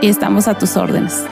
y 0.00 0.08
estamos 0.08 0.48
a 0.48 0.58
tus 0.58 0.76
órdenes. 0.76 1.24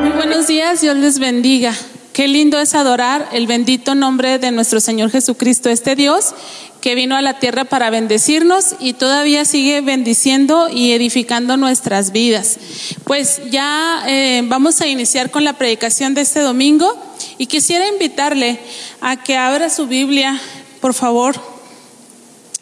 Muy 0.00 0.10
buenos 0.10 0.46
días, 0.46 0.80
Dios 0.80 0.96
les 0.96 1.18
bendiga. 1.18 1.74
Qué 2.12 2.26
lindo 2.26 2.58
es 2.58 2.74
adorar 2.74 3.28
el 3.32 3.46
bendito 3.46 3.94
nombre 3.94 4.38
de 4.38 4.50
nuestro 4.50 4.80
Señor 4.80 5.10
Jesucristo, 5.10 5.70
este 5.70 5.94
Dios 5.94 6.34
que 6.80 6.94
vino 6.94 7.14
a 7.14 7.22
la 7.22 7.38
tierra 7.38 7.64
para 7.64 7.90
bendecirnos 7.90 8.74
y 8.80 8.94
todavía 8.94 9.44
sigue 9.44 9.80
bendiciendo 9.82 10.68
y 10.72 10.92
edificando 10.92 11.56
nuestras 11.56 12.10
vidas. 12.10 12.58
Pues 13.04 13.40
ya 13.50 14.02
eh, 14.06 14.42
vamos 14.46 14.80
a 14.80 14.86
iniciar 14.86 15.30
con 15.30 15.44
la 15.44 15.52
predicación 15.52 16.14
de 16.14 16.22
este 16.22 16.40
domingo 16.40 16.96
y 17.38 17.46
quisiera 17.46 17.86
invitarle 17.88 18.58
a 19.00 19.22
que 19.22 19.36
abra 19.36 19.70
su 19.70 19.86
Biblia, 19.86 20.40
por 20.80 20.94
favor, 20.94 21.36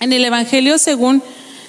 en 0.00 0.12
el 0.12 0.24
Evangelio 0.24 0.78
según 0.78 1.22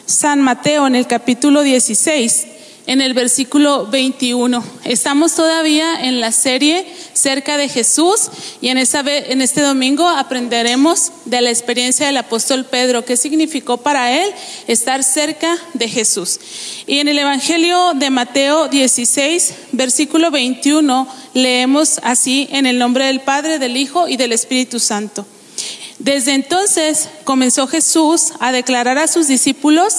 San 0.06 0.42
Mateo, 0.42 0.88
en 0.88 0.96
el 0.96 1.08
capítulo 1.08 1.62
16 1.62 2.48
en 2.90 3.02
el 3.02 3.14
versículo 3.14 3.86
21. 3.86 4.64
Estamos 4.84 5.36
todavía 5.36 6.08
en 6.08 6.20
la 6.20 6.32
serie 6.32 6.88
cerca 7.14 7.56
de 7.56 7.70
Jesús 7.70 8.32
y 8.62 8.70
en, 8.70 8.80
esta, 8.80 9.04
en 9.06 9.44
este 9.44 9.62
domingo 9.62 10.08
aprenderemos 10.08 11.12
de 11.26 11.40
la 11.42 11.52
experiencia 11.52 12.08
del 12.08 12.18
apóstol 12.18 12.66
Pedro, 12.66 13.06
qué 13.06 13.16
significó 13.16 13.78
para 13.78 14.20
él 14.20 14.28
estar 14.66 15.04
cerca 15.04 15.56
de 15.76 15.88
Jesús. 15.88 16.40
Y 16.88 16.98
en 16.98 17.10
el 17.10 17.20
Evangelio 17.20 17.94
de 17.94 18.10
Mateo 18.10 18.70
16, 18.70 19.54
versículo 19.72 20.32
21, 20.32 21.08
leemos 21.36 22.00
así 22.02 22.48
en 22.52 22.66
el 22.66 22.80
nombre 22.80 23.06
del 23.06 23.22
Padre, 23.22 23.60
del 23.60 23.78
Hijo 23.78 24.08
y 24.08 24.18
del 24.18 24.32
Espíritu 24.32 24.80
Santo. 24.80 25.28
Desde 26.00 26.34
entonces 26.34 27.08
comenzó 27.24 27.68
Jesús 27.68 28.34
a 28.40 28.52
declarar 28.52 28.98
a 28.98 29.08
sus 29.08 29.28
discípulos 29.28 29.98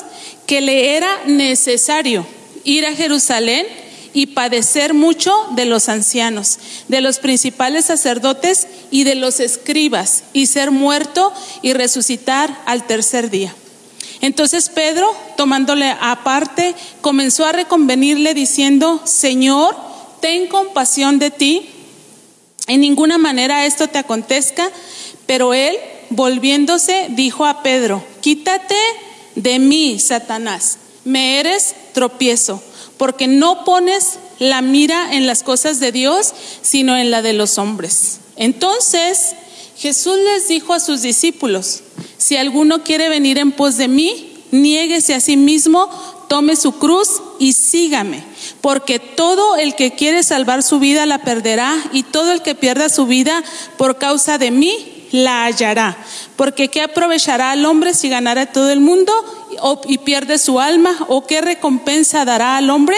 que 0.48 0.60
le 0.60 0.96
era 0.96 1.08
necesario 1.26 2.26
ir 2.64 2.86
a 2.86 2.94
Jerusalén 2.94 3.66
y 4.12 4.26
padecer 4.26 4.94
mucho 4.94 5.32
de 5.52 5.64
los 5.64 5.88
ancianos, 5.88 6.58
de 6.88 7.00
los 7.00 7.18
principales 7.18 7.86
sacerdotes 7.86 8.66
y 8.90 9.04
de 9.04 9.14
los 9.14 9.40
escribas, 9.40 10.24
y 10.32 10.46
ser 10.46 10.70
muerto 10.70 11.32
y 11.62 11.72
resucitar 11.72 12.60
al 12.66 12.86
tercer 12.86 13.30
día. 13.30 13.54
Entonces 14.20 14.68
Pedro, 14.68 15.08
tomándole 15.36 15.94
aparte, 16.00 16.74
comenzó 17.00 17.46
a 17.46 17.52
reconvenirle 17.52 18.34
diciendo, 18.34 19.00
Señor, 19.04 19.76
ten 20.20 20.48
compasión 20.48 21.18
de 21.18 21.30
ti, 21.30 21.68
en 22.66 22.80
ninguna 22.80 23.16
manera 23.16 23.64
esto 23.64 23.88
te 23.88 23.98
acontezca, 23.98 24.70
pero 25.26 25.54
él, 25.54 25.76
volviéndose, 26.10 27.06
dijo 27.10 27.46
a 27.46 27.62
Pedro, 27.62 28.04
quítate 28.20 28.76
de 29.36 29.58
mí, 29.58 29.98
Satanás 29.98 30.78
me 31.10 31.40
eres 31.40 31.74
tropiezo, 31.92 32.62
porque 32.96 33.26
no 33.26 33.64
pones 33.64 34.18
la 34.38 34.62
mira 34.62 35.14
en 35.14 35.26
las 35.26 35.42
cosas 35.42 35.80
de 35.80 35.92
Dios, 35.92 36.32
sino 36.62 36.96
en 36.96 37.10
la 37.10 37.22
de 37.22 37.32
los 37.32 37.58
hombres. 37.58 38.20
Entonces 38.36 39.34
Jesús 39.76 40.16
les 40.16 40.48
dijo 40.48 40.74
a 40.74 40.80
sus 40.80 41.02
discípulos, 41.02 41.80
si 42.18 42.36
alguno 42.36 42.84
quiere 42.84 43.08
venir 43.08 43.38
en 43.38 43.52
pos 43.52 43.76
de 43.76 43.88
mí, 43.88 44.34
niéguese 44.50 45.14
a 45.14 45.20
sí 45.20 45.36
mismo, 45.36 45.88
tome 46.28 46.54
su 46.56 46.72
cruz 46.72 47.20
y 47.38 47.54
sígame, 47.54 48.22
porque 48.60 48.98
todo 48.98 49.56
el 49.56 49.74
que 49.74 49.92
quiere 49.94 50.22
salvar 50.22 50.62
su 50.62 50.78
vida 50.78 51.06
la 51.06 51.22
perderá 51.22 51.76
y 51.92 52.02
todo 52.02 52.32
el 52.32 52.42
que 52.42 52.54
pierda 52.54 52.88
su 52.88 53.06
vida 53.06 53.42
por 53.76 53.98
causa 53.98 54.38
de 54.38 54.50
mí 54.50 55.06
la 55.12 55.44
hallará. 55.44 55.98
Porque 56.40 56.68
¿qué 56.68 56.80
aprovechará 56.80 57.50
al 57.50 57.66
hombre 57.66 57.92
si 57.92 58.08
ganara 58.08 58.46
todo 58.46 58.70
el 58.70 58.80
mundo 58.80 59.12
y 59.86 59.98
pierde 59.98 60.38
su 60.38 60.58
alma? 60.58 60.96
¿O 61.08 61.26
qué 61.26 61.42
recompensa 61.42 62.24
dará 62.24 62.56
al 62.56 62.70
hombre 62.70 62.96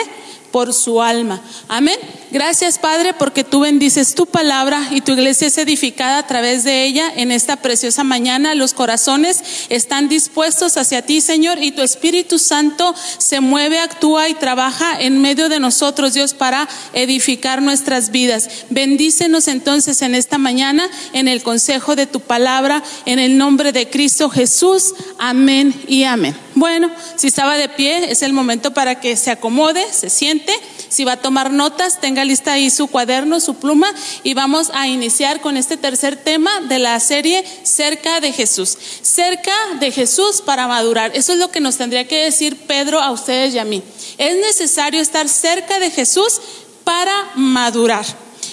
por 0.53 0.72
su 0.72 1.03
alma? 1.03 1.41
Amén. 1.66 1.98
Gracias 2.32 2.78
Padre 2.78 3.12
porque 3.12 3.44
tú 3.44 3.60
bendices 3.60 4.15
tu 4.15 4.25
palabra 4.25 4.88
y 4.91 5.03
tu 5.03 5.12
iglesia 5.12 5.48
es 5.48 5.59
edificada 5.59 6.16
a 6.16 6.26
través 6.26 6.65
de 6.65 6.87
ella 6.87 7.12
en 7.15 7.31
esta 7.31 7.56
preciosa 7.56 8.04
mañana. 8.04 8.54
Los 8.54 8.72
corazones 8.72 9.66
están 9.69 10.09
dispuestos 10.09 10.78
hacia 10.78 11.03
ti 11.03 11.20
Señor 11.20 11.62
y 11.62 11.72
tu 11.72 11.82
Espíritu 11.82 12.38
Santo 12.38 12.94
se 13.19 13.41
mueve, 13.41 13.81
actúa 13.81 14.31
y 14.31 14.34
trabaja 14.34 14.98
en 14.98 15.20
medio 15.20 15.50
de 15.50 15.60
nosotros 15.60 16.15
Dios 16.15 16.32
para 16.32 16.66
edificar 16.94 17.60
nuestras 17.60 18.10
vidas. 18.10 18.49
Bendícenos 18.70 19.47
entonces 19.47 20.00
en 20.00 20.14
esta 20.14 20.38
mañana 20.38 20.88
en 21.12 21.28
el 21.28 21.43
consejo 21.43 21.97
de 21.97 22.06
tu 22.06 22.20
palabra 22.20 22.82
en 23.04 23.19
el 23.19 23.37
nombre 23.37 23.72
de 23.72 23.91
Cristo 23.91 24.31
Jesús. 24.31 24.94
Amén 25.19 25.75
y 25.87 26.04
amén. 26.04 26.34
Bueno, 26.54 26.91
si 27.16 27.26
estaba 27.26 27.59
de 27.59 27.69
pie 27.69 28.10
es 28.10 28.22
el 28.22 28.32
momento 28.32 28.72
para 28.72 29.00
que 29.00 29.16
se 29.16 29.31
acomode, 29.31 29.84
se 29.93 30.09
siente. 30.09 30.54
Si 30.92 31.04
va 31.04 31.12
a 31.12 31.22
tomar 31.22 31.50
notas, 31.50 32.03
tenga 32.03 32.22
lista 32.22 32.53
ahí 32.53 32.69
su 32.69 32.86
cuaderno, 32.86 33.41
su 33.41 33.54
pluma 33.54 33.91
y 34.25 34.34
vamos 34.34 34.70
a 34.75 34.88
iniciar 34.88 35.41
con 35.41 35.56
este 35.56 35.78
tercer 35.78 36.16
tema 36.16 36.50
de 36.69 36.78
la 36.78 37.00
serie 37.00 37.42
Cerca 37.62 38.20
de 38.20 38.30
Jesús. 38.30 38.76
Cerca 39.00 39.54
de 39.81 39.91
Jesús 39.91 40.42
para 40.42 40.66
madurar. 40.69 41.10
Eso 41.14 41.32
es 41.32 41.38
lo 41.38 41.50
que 41.50 41.60
nos 41.60 41.78
tendría 41.78 42.06
que 42.06 42.25
decir 42.25 42.58
Pedro 42.66 43.00
a 43.00 43.10
ustedes 43.10 43.54
y 43.54 43.58
a 43.58 43.64
mí. 43.64 43.82
Es 44.19 44.36
necesario 44.36 45.00
estar 45.00 45.31
cerca 45.31 45.78
de 45.78 45.91
Jesús 45.91 46.42
para 46.84 47.31
madurar. 47.36 48.04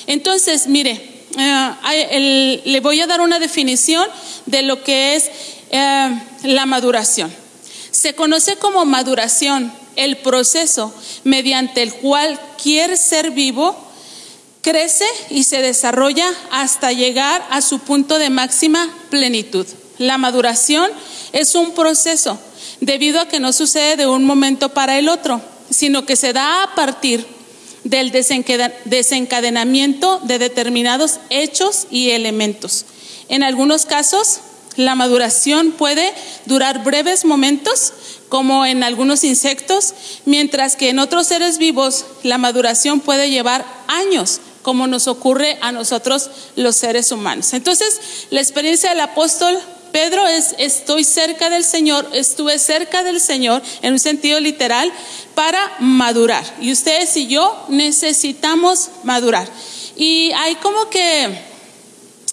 Entonces, 0.07 0.67
mire, 0.67 1.25
eh, 1.37 2.61
le 2.63 2.79
voy 2.79 3.01
a 3.01 3.07
dar 3.07 3.19
una 3.19 3.39
definición 3.39 4.07
de 4.45 4.61
lo 4.61 4.81
que 4.81 5.17
es 5.17 5.29
eh, 5.71 6.21
la 6.43 6.65
maduración. 6.65 7.35
Se 7.91 8.15
conoce 8.15 8.55
como 8.55 8.85
maduración 8.85 9.73
el 10.03 10.17
proceso 10.17 10.93
mediante 11.23 11.81
el 11.81 11.93
cual 11.93 12.39
cualquier 12.59 12.97
ser 12.97 13.31
vivo 13.31 13.73
crece 14.61 15.05
y 15.29 15.45
se 15.45 15.61
desarrolla 15.61 16.29
hasta 16.51 16.91
llegar 16.91 17.41
a 17.49 17.61
su 17.61 17.79
punto 17.79 18.19
de 18.19 18.29
máxima 18.29 18.93
plenitud. 19.09 19.65
La 19.97 20.17
maduración 20.17 20.91
es 21.31 21.55
un 21.55 21.71
proceso 21.71 22.37
debido 22.81 23.21
a 23.21 23.29
que 23.29 23.39
no 23.39 23.53
sucede 23.53 23.95
de 23.95 24.07
un 24.07 24.25
momento 24.25 24.73
para 24.73 24.99
el 24.99 25.07
otro, 25.07 25.41
sino 25.69 26.05
que 26.05 26.17
se 26.17 26.33
da 26.33 26.63
a 26.63 26.75
partir 26.75 27.25
del 27.85 28.11
desencadenamiento 28.11 30.19
de 30.23 30.37
determinados 30.37 31.21
hechos 31.29 31.87
y 31.89 32.09
elementos. 32.09 32.83
En 33.29 33.41
algunos 33.41 33.85
casos, 33.85 34.41
la 34.79 34.95
maduración 34.95 35.73
puede 35.73 36.13
durar 36.45 36.85
breves 36.85 37.25
momentos, 37.25 37.91
como 38.29 38.65
en 38.65 38.81
algunos 38.81 39.25
insectos, 39.25 39.93
mientras 40.23 40.77
que 40.77 40.87
en 40.87 40.99
otros 40.99 41.27
seres 41.27 41.57
vivos 41.57 42.05
la 42.23 42.37
maduración 42.37 43.01
puede 43.01 43.29
llevar 43.29 43.65
años, 43.87 44.39
como 44.61 44.87
nos 44.87 45.09
ocurre 45.09 45.57
a 45.61 45.73
nosotros 45.73 46.29
los 46.55 46.77
seres 46.77 47.11
humanos. 47.11 47.51
Entonces, 47.51 47.99
la 48.29 48.39
experiencia 48.39 48.91
del 48.91 49.01
apóstol 49.01 49.59
Pedro 49.91 50.25
es, 50.27 50.55
estoy 50.57 51.03
cerca 51.03 51.49
del 51.49 51.65
Señor, 51.65 52.07
estuve 52.13 52.57
cerca 52.57 53.03
del 53.03 53.19
Señor 53.19 53.61
en 53.81 53.93
un 53.93 53.99
sentido 53.99 54.39
literal 54.39 54.89
para 55.35 55.59
madurar. 55.79 56.45
Y 56.61 56.71
ustedes 56.71 57.17
y 57.17 57.27
yo 57.27 57.65
necesitamos 57.67 58.91
madurar. 59.03 59.49
Y 59.97 60.31
hay 60.37 60.55
como 60.55 60.89
que 60.89 61.48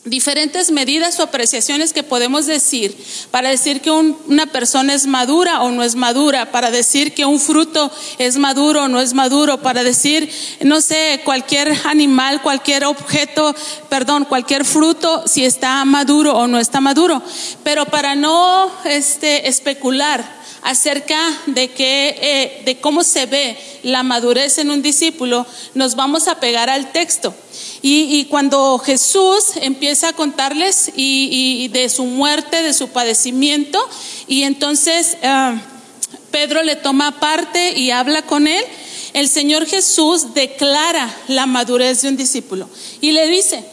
diferentes 0.06 0.70
medidas 0.70 1.18
o 1.18 1.24
apreciaciones 1.24 1.92
que 1.92 2.04
podemos 2.04 2.46
decir 2.46 2.96
para 3.32 3.50
decir 3.50 3.80
que 3.80 3.90
una 3.90 4.46
persona 4.46 4.94
es 4.94 5.06
madura 5.06 5.62
o 5.62 5.70
no 5.72 5.82
es 5.82 5.96
madura, 5.96 6.52
para 6.52 6.70
decir 6.70 7.12
que 7.12 7.26
un 7.26 7.40
fruto 7.40 7.90
es 8.18 8.38
maduro 8.38 8.84
o 8.84 8.88
no 8.88 9.00
es 9.00 9.14
maduro, 9.14 9.60
para 9.60 9.82
decir, 9.82 10.30
no 10.62 10.80
sé, 10.80 11.20
cualquier 11.24 11.76
animal, 11.84 12.40
cualquier 12.40 12.84
objeto, 12.84 13.54
perdón, 13.88 14.24
cualquier 14.26 14.64
fruto, 14.64 15.24
si 15.26 15.44
está 15.44 15.84
maduro 15.84 16.36
o 16.36 16.46
no 16.46 16.60
está 16.60 16.80
maduro. 16.80 17.20
Pero 17.64 17.86
para 17.86 18.14
no 18.14 18.70
este, 18.84 19.48
especular 19.48 20.24
acerca 20.62 21.18
de, 21.46 21.68
que, 21.68 22.16
eh, 22.20 22.62
de 22.64 22.80
cómo 22.80 23.02
se 23.02 23.26
ve 23.26 23.56
la 23.82 24.04
madurez 24.04 24.58
en 24.58 24.70
un 24.70 24.82
discípulo, 24.82 25.46
nos 25.74 25.96
vamos 25.96 26.28
a 26.28 26.38
pegar 26.38 26.70
al 26.70 26.92
texto. 26.92 27.34
Y, 27.82 28.24
cuando 28.24 28.78
Jesús 28.78 29.52
empieza 29.60 30.08
a 30.08 30.12
contarles 30.12 30.90
y, 30.96 31.68
de 31.68 31.88
su 31.88 32.04
muerte, 32.04 32.62
de 32.62 32.74
su 32.74 32.88
padecimiento, 32.88 33.78
y 34.26 34.42
entonces 34.42 35.16
ah, 35.22 35.60
Pedro 36.30 36.62
le 36.62 36.76
toma 36.76 37.20
parte 37.20 37.78
y 37.78 37.90
habla 37.90 38.22
con 38.22 38.46
él, 38.46 38.64
el 39.12 39.28
Señor 39.28 39.66
Jesús 39.66 40.34
declara 40.34 41.14
la 41.28 41.46
madurez 41.46 42.02
de 42.02 42.08
un 42.08 42.16
discípulo 42.16 42.68
y 43.00 43.12
le 43.12 43.28
dice, 43.28 43.64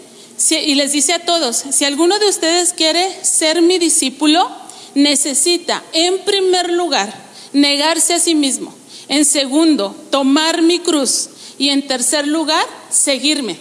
y 0.52 0.76
les 0.76 0.92
dice 0.92 1.14
a 1.14 1.26
todos, 1.26 1.64
si 1.72 1.86
alguno 1.86 2.20
de 2.20 2.28
ustedes 2.28 2.74
quiere 2.74 3.10
ser 3.24 3.62
mi 3.62 3.78
discípulo, 3.78 4.50
necesita, 4.96 5.84
en 5.94 6.20
primer 6.20 6.72
lugar, 6.72 7.14
negarse 7.54 8.14
a 8.14 8.20
sí 8.20 8.36
mismo. 8.36 8.74
En 9.08 9.26
segundo, 9.26 9.96
tomar 10.12 10.62
mi 10.62 10.80
cruz. 10.80 11.30
Y 11.58 11.70
en 11.70 11.88
tercer 11.88 12.28
lugar, 12.28 12.66
seguirme. 12.90 13.58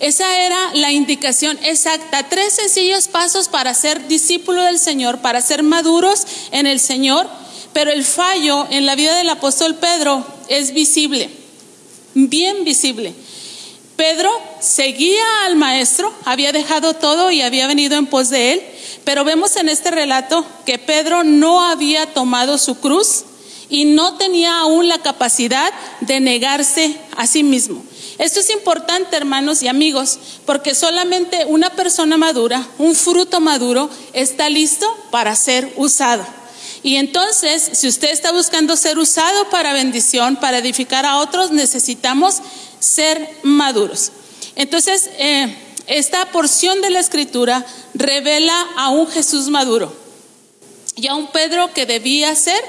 Esa 0.00 0.40
era 0.40 0.74
la 0.74 0.92
indicación 0.92 1.58
exacta. 1.62 2.26
Tres 2.28 2.54
sencillos 2.54 3.08
pasos 3.08 3.48
para 3.48 3.74
ser 3.74 4.08
discípulo 4.08 4.62
del 4.62 4.78
Señor, 4.78 5.18
para 5.18 5.42
ser 5.42 5.62
maduros 5.62 6.26
en 6.52 6.66
el 6.66 6.80
Señor. 6.80 7.28
Pero 7.74 7.92
el 7.92 8.04
fallo 8.04 8.66
en 8.70 8.86
la 8.86 8.96
vida 8.96 9.14
del 9.14 9.28
apóstol 9.28 9.76
Pedro 9.76 10.26
es 10.48 10.72
visible, 10.72 11.30
bien 12.14 12.64
visible. 12.64 13.14
Pedro 13.94 14.30
seguía 14.60 15.22
al 15.44 15.56
maestro, 15.56 16.12
había 16.24 16.52
dejado 16.52 16.94
todo 16.94 17.30
y 17.30 17.42
había 17.42 17.66
venido 17.66 17.98
en 17.98 18.06
pos 18.06 18.30
de 18.30 18.54
él, 18.54 18.62
pero 19.04 19.24
vemos 19.24 19.56
en 19.56 19.68
este 19.68 19.90
relato 19.90 20.46
que 20.64 20.78
Pedro 20.78 21.22
no 21.22 21.62
había 21.62 22.06
tomado 22.06 22.56
su 22.56 22.80
cruz 22.80 23.24
y 23.68 23.84
no 23.84 24.14
tenía 24.16 24.58
aún 24.60 24.88
la 24.88 24.98
capacidad 24.98 25.70
de 26.00 26.18
negarse 26.18 26.96
a 27.16 27.26
sí 27.26 27.42
mismo. 27.42 27.84
Esto 28.18 28.40
es 28.40 28.50
importante, 28.50 29.16
hermanos 29.16 29.62
y 29.62 29.68
amigos, 29.68 30.18
porque 30.46 30.74
solamente 30.74 31.44
una 31.46 31.70
persona 31.70 32.16
madura, 32.16 32.66
un 32.78 32.94
fruto 32.94 33.40
maduro, 33.40 33.88
está 34.12 34.48
listo 34.48 34.86
para 35.10 35.34
ser 35.36 35.72
usado. 35.76 36.24
Y 36.82 36.96
entonces, 36.96 37.70
si 37.72 37.88
usted 37.88 38.10
está 38.10 38.32
buscando 38.32 38.76
ser 38.76 38.98
usado 38.98 39.50
para 39.50 39.72
bendición, 39.72 40.36
para 40.36 40.58
edificar 40.58 41.04
a 41.04 41.18
otros, 41.18 41.50
necesitamos 41.50 42.36
ser 42.78 43.38
maduros. 43.42 44.12
Entonces, 44.56 45.10
eh, 45.18 45.54
esta 45.86 46.26
porción 46.32 46.80
de 46.80 46.90
la 46.90 47.00
escritura 47.00 47.66
revela 47.94 48.54
a 48.76 48.90
un 48.90 49.06
Jesús 49.08 49.48
maduro 49.48 49.94
y 50.96 51.06
a 51.08 51.14
un 51.14 51.28
Pedro 51.28 51.72
que 51.74 51.86
debía 51.86 52.34
ser 52.34 52.62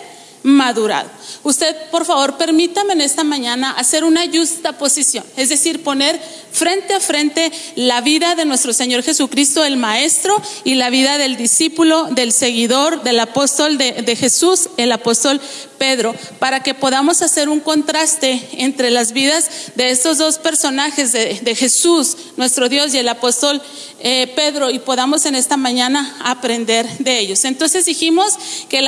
madurado. 0.44 1.10
Usted, 1.44 1.76
por 1.92 2.06
favor, 2.06 2.38
permítame 2.38 2.94
en 2.94 3.02
esta 3.02 3.24
mañana 3.24 3.72
hacer 3.72 4.04
una 4.04 4.22
justa 4.32 4.78
posición, 4.78 5.24
es 5.36 5.50
decir, 5.50 5.84
poner 5.84 6.20
frente 6.52 6.94
a 6.94 7.00
frente 7.00 7.52
la 7.76 8.02
vida 8.02 8.36
de 8.36 8.46
nuestro 8.46 8.74
Señor 8.74 9.04
Jesucristo, 9.04 9.64
el 9.64 9.78
Maestro, 9.78 10.42
y 10.64 10.76
la 10.76 10.90
vida 10.90 11.18
del 11.18 11.38
discípulo, 11.38 12.08
del 12.12 12.32
seguidor, 12.32 13.04
del 13.04 13.20
apóstol 13.20 13.78
de, 13.78 14.16
Jesús, 14.16 14.70
el 14.78 14.92
apóstol 14.92 15.40
Pedro, 15.78 16.14
para 16.40 16.62
que 16.62 16.74
podamos 16.74 17.22
hacer 17.22 17.50
un 17.50 17.60
contraste 17.60 18.50
entre 18.54 18.92
las 18.92 19.14
vidas 19.14 19.50
de 19.76 19.90
estos 19.90 20.18
dos 20.18 20.38
personajes, 20.38 21.12
de, 21.14 21.56
Jesús, 21.56 22.18
nuestro 22.38 22.70
Dios, 22.70 22.94
y 22.94 22.98
el 22.98 23.08
apóstol 23.08 23.62
eh, 24.00 24.32
Pedro, 24.36 24.70
y 24.70 24.80
podamos 24.80 25.26
en 25.26 25.36
esta 25.36 25.58
mañana 25.58 26.16
aprender 26.24 26.88
de 27.00 27.20
ellos. 27.20 27.46
Entonces 27.46 27.86
dijimos 27.86 28.34
que 28.70 28.86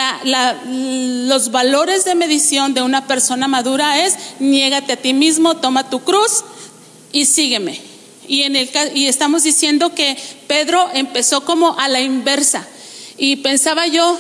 los 0.66 1.52
valores 1.52 2.06
de 2.06 2.16
medición 2.24 2.74
de 2.74 2.82
una 2.82 3.06
persona 3.06 3.50
madura 3.50 4.06
es, 4.06 4.16
niégate 4.40 4.94
a 4.94 4.98
ti 4.98 5.14
mismo, 5.14 5.58
toma 5.58 5.90
tu 5.90 6.00
cruz, 6.04 6.44
y 7.12 7.26
sígueme. 7.26 7.82
Y, 8.28 8.44
en 8.44 8.56
el, 8.56 8.70
y 8.96 9.08
estamos 9.08 9.44
diciendo 9.44 9.94
que 9.94 10.18
Pedro 10.48 10.90
empezó 10.94 11.44
como 11.44 11.78
a 11.78 11.90
la 11.90 12.00
inversa. 12.00 12.66
Y 13.18 13.38
pensaba 13.38 13.88
yo, 13.88 14.18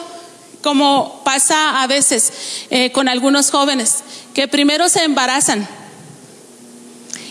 como 0.61 1.21
pasa 1.23 1.81
a 1.81 1.87
veces 1.87 2.33
eh, 2.69 2.91
con 2.91 3.07
algunos 3.07 3.51
jóvenes, 3.51 4.03
que 4.33 4.49
primero 4.49 4.89
se 4.89 5.03
embarazan 5.03 5.65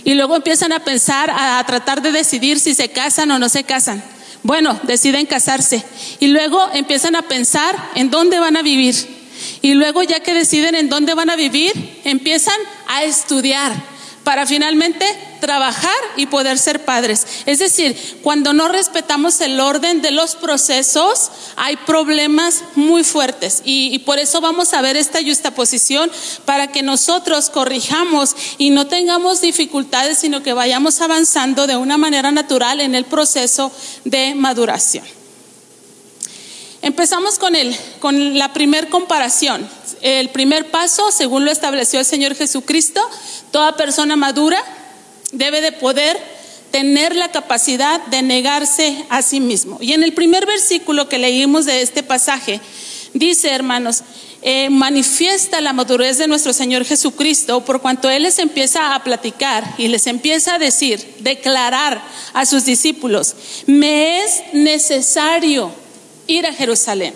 y 0.05 0.15
luego 0.15 0.37
empiezan 0.37 0.73
a 0.73 0.81
pensar, 0.81 1.31
a, 1.31 1.63
tratar 1.67 2.01
de 2.01 2.13
decidir 2.13 2.59
si 2.59 2.75
se 2.75 2.89
casan 2.89 3.31
o 3.31 3.39
no 3.39 3.51
se 3.51 3.65
casan. 3.65 4.03
Bueno, 4.43 4.81
deciden 4.85 5.27
casarse 5.27 5.85
y 6.19 6.29
luego 6.29 6.61
empiezan 6.73 7.15
a 7.15 7.23
pensar 7.23 7.77
en 7.95 8.11
dónde 8.11 8.39
van 8.39 8.57
a 8.57 8.63
vivir. 8.63 9.22
Y 9.61 9.75
luego 9.75 10.03
ya 10.03 10.21
que 10.21 10.35
deciden 10.35 10.75
en 10.75 10.89
dónde 10.89 11.15
van 11.15 11.31
a 11.31 11.37
vivir, 11.37 11.73
empiezan 12.05 12.59
a 12.89 13.05
estudiar 13.05 13.93
para 14.25 14.47
finalmente 14.47 15.07
trabajar 15.41 15.91
y 16.17 16.27
poder 16.27 16.59
ser 16.59 16.85
padres. 16.85 17.27
Es 17.47 17.59
decir, 17.59 17.97
cuando 18.23 18.53
no 18.53 18.69
respetamos 18.69 19.41
el 19.41 19.59
orden 19.59 20.01
de 20.01 20.13
los 20.13 20.37
procesos, 20.37 21.31
hay 21.57 21.77
problemas 21.77 22.63
muy 22.77 23.03
fuertes. 23.03 23.63
Y, 23.65 23.99
por 24.01 24.19
eso 24.19 24.41
vamos 24.41 24.73
a 24.75 24.83
ver 24.83 24.97
esta 24.97 25.23
justaposición 25.23 26.11
para 26.45 26.69
que 26.69 26.83
nosotros 26.83 27.51
corrijamos 27.51 28.37
y 28.59 28.71
no 28.71 28.87
tengamos 28.87 29.41
dificultades, 29.41 30.19
sino 30.19 30.43
que 30.43 30.53
vayamos 30.53 31.01
avanzando 31.01 31.67
de 31.67 31.77
una 31.77 31.99
manera 31.99 32.31
natural 32.31 32.81
en 32.81 32.95
el 32.95 33.05
proceso 33.05 33.73
de 34.05 34.35
maduración. 34.35 35.22
Empezamos 36.83 37.39
con, 37.39 37.55
el, 37.55 37.77
con 38.01 38.37
la 38.37 38.53
primer 38.53 38.89
comparación. 38.89 39.69
El 40.01 40.31
primer 40.31 40.71
paso, 40.73 41.13
según 41.13 41.45
lo 41.45 41.53
estableció 41.53 42.01
el 42.01 42.05
Señor 42.05 42.35
Jesucristo, 42.35 43.01
toda 43.53 43.77
persona 43.77 44.17
madura 44.17 44.63
debe 45.31 45.61
de 45.61 45.71
poder 45.71 46.19
tener 46.73 47.15
la 47.15 47.31
capacidad 47.31 48.05
de 48.07 48.23
negarse 48.23 49.05
a 49.11 49.23
sí 49.23 49.39
mismo. 49.39 49.79
Y 49.81 49.93
en 49.93 50.03
el 50.03 50.13
primer 50.13 50.45
versículo 50.45 51.09
que 51.09 51.19
leímos 51.19 51.67
de 51.67 51.83
este 51.83 52.03
pasaje, 52.03 52.61
dice, 53.15 53.51
hermanos, 53.51 54.03
eh, 54.45 54.69
manifiesta 54.71 55.61
la 55.61 55.73
madurez 55.73 56.19
de 56.19 56.27
nuestro 56.27 56.53
Señor 56.53 56.85
Jesucristo 56.85 57.65
por 57.65 57.81
cuanto 57.81 58.11
Él 58.11 58.25
les 58.25 58.41
empieza 58.41 58.97
a 58.97 59.05
platicar 59.05 59.77
y 59.79 59.87
les 59.87 60.09
empieza 60.09 60.57
a 60.57 60.59
decir, 60.59 61.15
declarar 61.21 62.03
a 62.33 62.45
sus 62.45 62.65
discípulos, 62.65 63.37
me 63.67 64.25
es 64.25 64.43
necesario 64.53 65.82
ir 66.27 66.47
a 66.47 66.53
Jerusalén. 66.53 67.15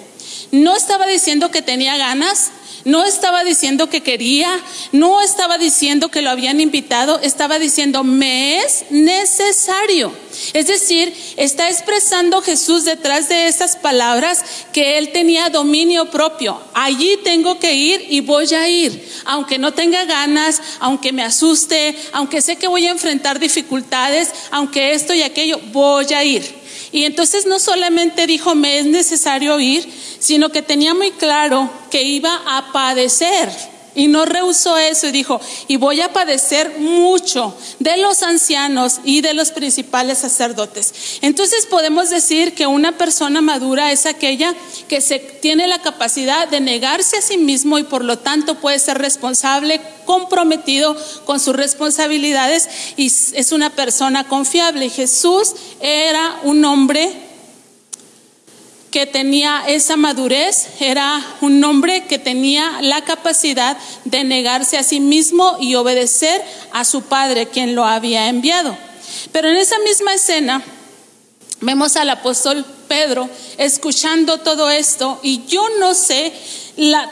No 0.53 0.77
estaba 0.77 1.07
diciendo 1.07 1.51
que 1.51 1.63
tenía 1.63 1.97
ganas, 1.97 2.51
no 2.87 3.05
estaba 3.05 3.43
diciendo 3.43 3.91
que 3.91 4.01
quería, 4.01 4.61
no 4.93 5.21
estaba 5.21 5.59
diciendo 5.59 6.09
que 6.09 6.23
lo 6.23 6.31
habían 6.31 6.61
invitado, 6.61 7.19
estaba 7.21 7.59
diciendo, 7.59 8.05
me 8.05 8.59
es 8.59 8.85
necesario. 8.91 10.13
Es 10.53 10.69
decir, 10.69 11.13
está 11.37 11.69
expresando 11.69 12.43
Jesús 12.43 12.85
detrás 12.85 13.29
de 13.29 13.49
esas 13.49 13.75
palabras 13.75 14.45
que 14.73 14.99
él 14.99 15.11
tenía 15.11 15.51
dominio 15.51 16.13
propio. 16.13 16.61
Allí 16.75 17.19
tengo 17.25 17.59
que 17.59 17.75
ir 17.75 18.07
y 18.09 18.21
voy 18.21 18.55
a 18.55 18.69
ir, 18.69 19.05
aunque 19.25 19.59
no 19.59 19.73
tenga 19.73 20.05
ganas, 20.05 20.63
aunque 20.79 21.13
me 21.13 21.25
asuste, 21.25 21.97
aunque 22.13 22.41
sé 22.41 22.55
que 22.55 22.69
voy 22.69 22.87
a 22.87 22.93
enfrentar 22.93 23.41
dificultades, 23.41 24.31
aunque 24.53 24.93
esto 24.93 25.13
y 25.13 25.23
aquello, 25.23 25.59
voy 25.73 26.07
a 26.15 26.23
ir. 26.23 26.56
Y 26.93 27.05
entonces 27.05 27.47
no 27.47 27.59
solamente 27.59 28.27
dijo, 28.27 28.55
me 28.55 28.79
es 28.79 28.87
necesario 28.87 29.59
ir, 29.61 29.89
sino 30.19 30.51
que 30.51 30.63
tenía 30.63 30.95
muy 30.95 31.11
claro 31.13 31.71
que 31.91 32.03
iba 32.03 32.43
a 32.47 32.73
padecer. 32.73 33.76
Y 33.97 34.09
no 34.09 34.27
rehusó 34.27 34.77
eso 34.79 35.09
y 35.09 35.11
dijo, 35.11 35.41
y 35.67 35.77
voy 35.77 36.03
a 36.03 36.13
padecer 36.13 36.79
mucho 36.79 37.57
de 37.79 37.97
los 37.97 38.23
ancianos 38.23 39.01
y 39.05 39.23
de 39.23 39.35
los 39.35 39.51
principales 39.51 40.19
sacerdotes. 40.19 41.19
Entonces 41.23 41.67
podemos 41.67 42.11
decir 42.11 42.55
que 42.55 42.67
una 42.67 42.99
persona 42.99 43.41
madura 43.41 43.91
es 43.91 44.07
aquella 44.07 44.55
que 44.87 45.01
se 45.01 45.19
tiene 45.19 45.67
la 45.67 45.81
capacidad 45.81 46.47
de 46.47 46.61
negarse 46.61 47.17
a 47.17 47.23
sí 47.23 47.39
mismo 47.39 47.79
y 47.79 47.85
por 47.85 48.05
lo 48.05 48.19
tanto 48.19 48.57
puede 48.57 48.79
ser 48.79 48.99
responsable, 48.99 49.81
comprometido 50.05 50.97
con 51.25 51.41
sus 51.41 51.57
responsabilidades 51.57 52.69
y 52.97 53.07
es 53.07 53.53
una 53.53 53.71
persona 53.71 54.29
confiable. 54.29 54.91
Jesús 54.91 55.55
era 55.81 56.39
un 56.45 56.65
hombre 56.65 57.26
que 58.91 59.07
tenía 59.07 59.65
esa 59.67 59.97
madurez, 59.97 60.69
era 60.81 61.23
un 61.41 61.63
hombre 61.65 62.05
que 62.05 62.19
tenía 62.19 62.81
la 62.81 63.03
capacidad 63.03 63.77
de 64.05 64.25
negarse 64.25 64.79
a 64.79 64.83
sí 64.83 65.01
mismo 65.01 65.57
y 65.61 65.75
obedecer 65.75 66.43
a 66.73 66.85
su 66.85 67.03
padre, 67.03 67.49
quien 67.49 67.75
lo 67.75 67.85
había 67.85 68.29
enviado. 68.29 68.77
Pero 69.33 69.49
en 69.49 69.57
esa 69.57 69.79
misma 69.81 70.15
escena 70.15 70.63
vemos 71.61 71.97
al 71.97 72.11
apóstol 72.11 72.65
Pedro 72.89 73.29
escuchando 73.59 74.39
todo 74.39 74.71
esto 74.71 75.19
y 75.23 75.45
yo 75.47 75.63
no 75.79 75.95
sé 75.95 76.33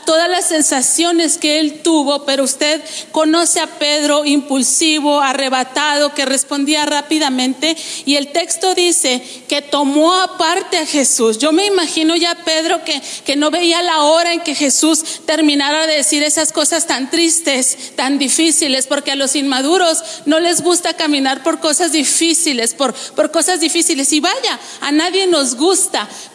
todas 0.04 0.28
las 0.28 0.48
sensaciones 0.48 1.38
que 1.38 1.58
él 1.58 1.80
tuvo, 1.82 2.24
pero 2.26 2.44
usted 2.44 2.82
conoce 3.12 3.60
a 3.60 3.66
Pedro 3.66 4.24
impulsivo, 4.24 5.20
arrebatado, 5.20 6.12
que 6.12 6.26
respondía 6.26 6.84
rápidamente 6.84 7.74
y 8.04 8.16
el 8.16 8.30
texto 8.32 8.74
dice 8.74 9.22
que 9.48 9.62
tomó 9.62 10.14
aparte 10.14 10.78
a 10.78 10.86
Jesús. 10.86 11.38
Yo 11.38 11.52
me 11.52 11.64
imagino 11.64 12.14
ya 12.14 12.34
Pedro 12.44 12.84
que, 12.84 13.00
que 13.24 13.36
no 13.36 13.50
veía 13.50 13.82
la 13.82 14.02
hora 14.02 14.34
en 14.34 14.40
que 14.40 14.54
Jesús 14.54 15.02
terminara 15.24 15.86
de 15.86 15.96
decir 15.96 16.22
esas 16.22 16.52
cosas 16.52 16.86
tan 16.86 17.10
tristes, 17.10 17.92
tan 17.96 18.18
difíciles, 18.18 18.86
porque 18.86 19.12
a 19.12 19.16
los 19.16 19.34
inmaduros 19.34 20.02
no 20.26 20.40
les 20.40 20.60
gusta 20.60 20.92
caminar 20.94 21.42
por 21.42 21.60
cosas 21.60 21.92
difíciles, 21.92 22.74
por, 22.74 22.92
por 22.92 23.30
cosas 23.30 23.60
difíciles. 23.60 24.12
Y 24.12 24.20
vaya, 24.20 24.60
a 24.82 24.92
nadie 24.92 25.26
nos 25.26 25.54
gusta, 25.54 25.63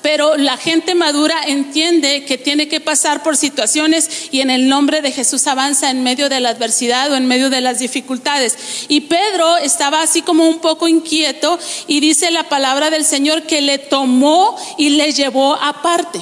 pero 0.01 0.37
la 0.37 0.57
gente 0.57 0.95
madura 0.95 1.35
entiende 1.45 2.25
que 2.25 2.37
tiene 2.37 2.67
que 2.67 2.79
pasar 2.79 3.21
por 3.21 3.37
situaciones 3.37 4.29
y 4.31 4.41
en 4.41 4.49
el 4.49 4.67
nombre 4.67 5.01
de 5.01 5.11
Jesús 5.11 5.45
avanza 5.47 5.91
en 5.91 6.03
medio 6.03 6.29
de 6.29 6.39
la 6.39 6.49
adversidad 6.49 7.11
o 7.11 7.15
en 7.15 7.27
medio 7.27 7.49
de 7.49 7.61
las 7.61 7.79
dificultades. 7.79 8.57
Y 8.87 9.01
Pedro 9.01 9.57
estaba 9.57 10.01
así 10.01 10.21
como 10.21 10.47
un 10.47 10.59
poco 10.59 10.87
inquieto 10.87 11.59
y 11.87 11.99
dice 11.99 12.31
la 12.31 12.49
palabra 12.49 12.89
del 12.89 13.05
Señor 13.05 13.43
que 13.43 13.61
le 13.61 13.77
tomó 13.77 14.55
y 14.77 14.89
le 14.89 15.11
llevó 15.11 15.53
aparte. 15.53 16.19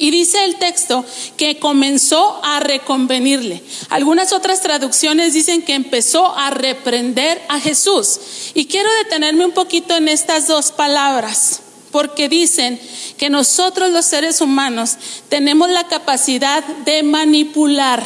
Y 0.00 0.12
dice 0.12 0.44
el 0.44 0.56
texto 0.56 1.04
que 1.36 1.58
comenzó 1.58 2.40
a 2.44 2.60
reconvenirle. 2.60 3.62
Algunas 3.88 4.32
otras 4.32 4.60
traducciones 4.60 5.32
dicen 5.32 5.62
que 5.62 5.74
empezó 5.74 6.36
a 6.36 6.50
reprender 6.50 7.42
a 7.48 7.58
Jesús. 7.58 8.20
Y 8.54 8.66
quiero 8.66 8.88
detenerme 9.02 9.44
un 9.44 9.50
poquito 9.50 9.96
en 9.96 10.08
estas 10.08 10.46
dos 10.46 10.70
palabras 10.70 11.62
porque 11.90 12.28
dicen 12.28 12.80
que 13.16 13.30
nosotros 13.30 13.90
los 13.90 14.04
seres 14.04 14.40
humanos 14.40 14.96
tenemos 15.28 15.70
la 15.70 15.86
capacidad 15.88 16.64
de 16.84 17.02
manipular, 17.02 18.02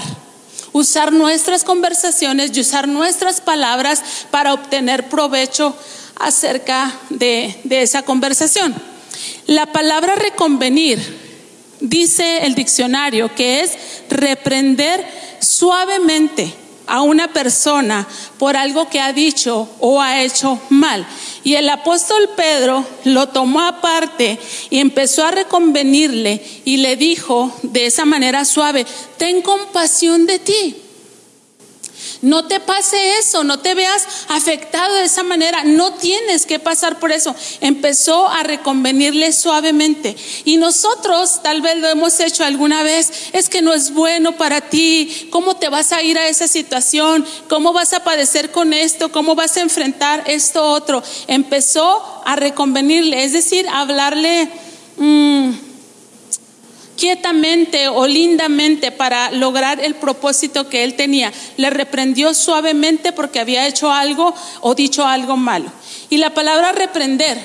usar 0.73 1.13
nuestras 1.13 1.65
conversaciones 1.65 2.51
y 2.55 2.61
usar 2.61 2.89
nuestras 2.89 3.41
palabras 3.41 4.03
para 4.31 4.55
obtener 4.55 5.09
provecho 5.09 5.77
acerca 6.17 6.93
de, 7.11 7.61
esa 7.69 8.03
conversación. 8.03 8.75
La 9.47 9.67
palabra 9.67 10.15
reconvenir 10.15 10.99
dice 11.81 12.47
el 12.47 12.55
diccionario 12.55 13.35
que 13.35 13.61
es 13.61 13.73
reprender 14.09 15.05
suavemente 15.41 16.55
a 16.87 17.03
una 17.03 17.33
persona 17.33 18.07
por 18.39 18.57
algo 18.57 18.89
que 18.89 19.01
ha 19.01 19.13
dicho 19.13 19.69
o 19.81 20.01
ha 20.01 20.23
hecho 20.23 20.61
mal. 20.71 21.07
Y 21.45 21.55
el 21.55 21.69
apóstol 21.69 22.31
Pedro 22.37 22.85
lo 23.05 23.29
tomó 23.29 23.63
aparte 23.63 24.39
y 24.71 24.79
empezó 24.79 25.25
a 25.25 25.33
reconvenirle 25.33 26.43
y 26.65 26.79
le 26.79 26.97
dijo 26.97 27.53
de 27.63 27.87
esa 27.87 28.05
manera 28.05 28.45
suave, 28.45 28.87
ten 29.17 29.43
compasión 29.43 30.27
de 30.27 30.39
ti. 30.39 30.82
No 32.23 32.47
te 32.47 32.61
pase 32.61 33.19
eso, 33.19 33.43
no 33.43 33.59
te 33.59 33.75
veas 33.75 34.07
afectado 34.29 34.95
de 34.95 35.05
esa 35.05 35.25
manera, 35.25 35.65
no 35.65 35.95
tienes 35.95 36.47
que 36.47 36.61
pasar 36.61 37.01
por 37.01 37.11
eso. 37.11 37.35
Empezó 37.61 38.29
a 38.29 38.45
reconvenirle 38.45 39.33
suavemente. 39.33 40.17
Y 40.45 40.57
nosotros 40.57 41.43
tal 41.43 41.63
vez 41.63 41.79
lo 41.79 41.89
hemos 41.89 42.21
hecho 42.21 42.45
alguna 42.45 42.85
vez, 42.85 43.31
es 43.33 43.49
que 43.49 43.61
no 43.61 43.73
es 43.75 43.93
bueno 43.93 44.37
para 44.37 44.61
ti, 44.61 45.29
¿cómo 45.33 45.57
te 45.57 45.69
vas 45.69 45.91
a 45.91 46.01
ir 46.03 46.17
a 46.17 46.29
esa 46.29 46.47
situación? 46.47 47.27
¿Cómo 47.49 47.73
vas 47.73 47.93
a 47.93 48.05
padecer 48.05 48.53
con 48.53 48.73
esto? 48.73 49.11
¿Cómo 49.11 49.35
vas 49.35 49.57
a 49.57 49.63
enfrentar 49.63 50.23
esto 50.29 50.65
otro? 50.65 51.03
Empezó 51.27 52.23
a 52.25 52.37
reconvenirle, 52.37 53.25
es 53.25 53.33
decir, 53.33 53.67
a 53.69 53.81
hablarle... 53.81 54.49
Mmm, 54.97 55.72
quietamente 57.03 57.89
o 57.89 58.07
lindamente 58.07 58.93
para 58.93 59.33
lograr 59.33 59.81
el 59.81 59.97
propósito 59.97 60.69
que 60.69 60.85
él 60.85 60.95
tenía. 60.95 61.33
Le 61.57 61.69
reprendió 61.69 62.33
suavemente 62.33 63.11
porque 63.11 63.41
había 63.41 63.67
hecho 63.67 63.91
algo 63.91 64.33
o 64.61 64.77
dicho 64.77 65.05
algo 65.05 65.37
malo. 65.37 65.73
Y 66.11 66.19
la 66.19 66.31
palabra 66.31 66.71
reprender 66.71 67.37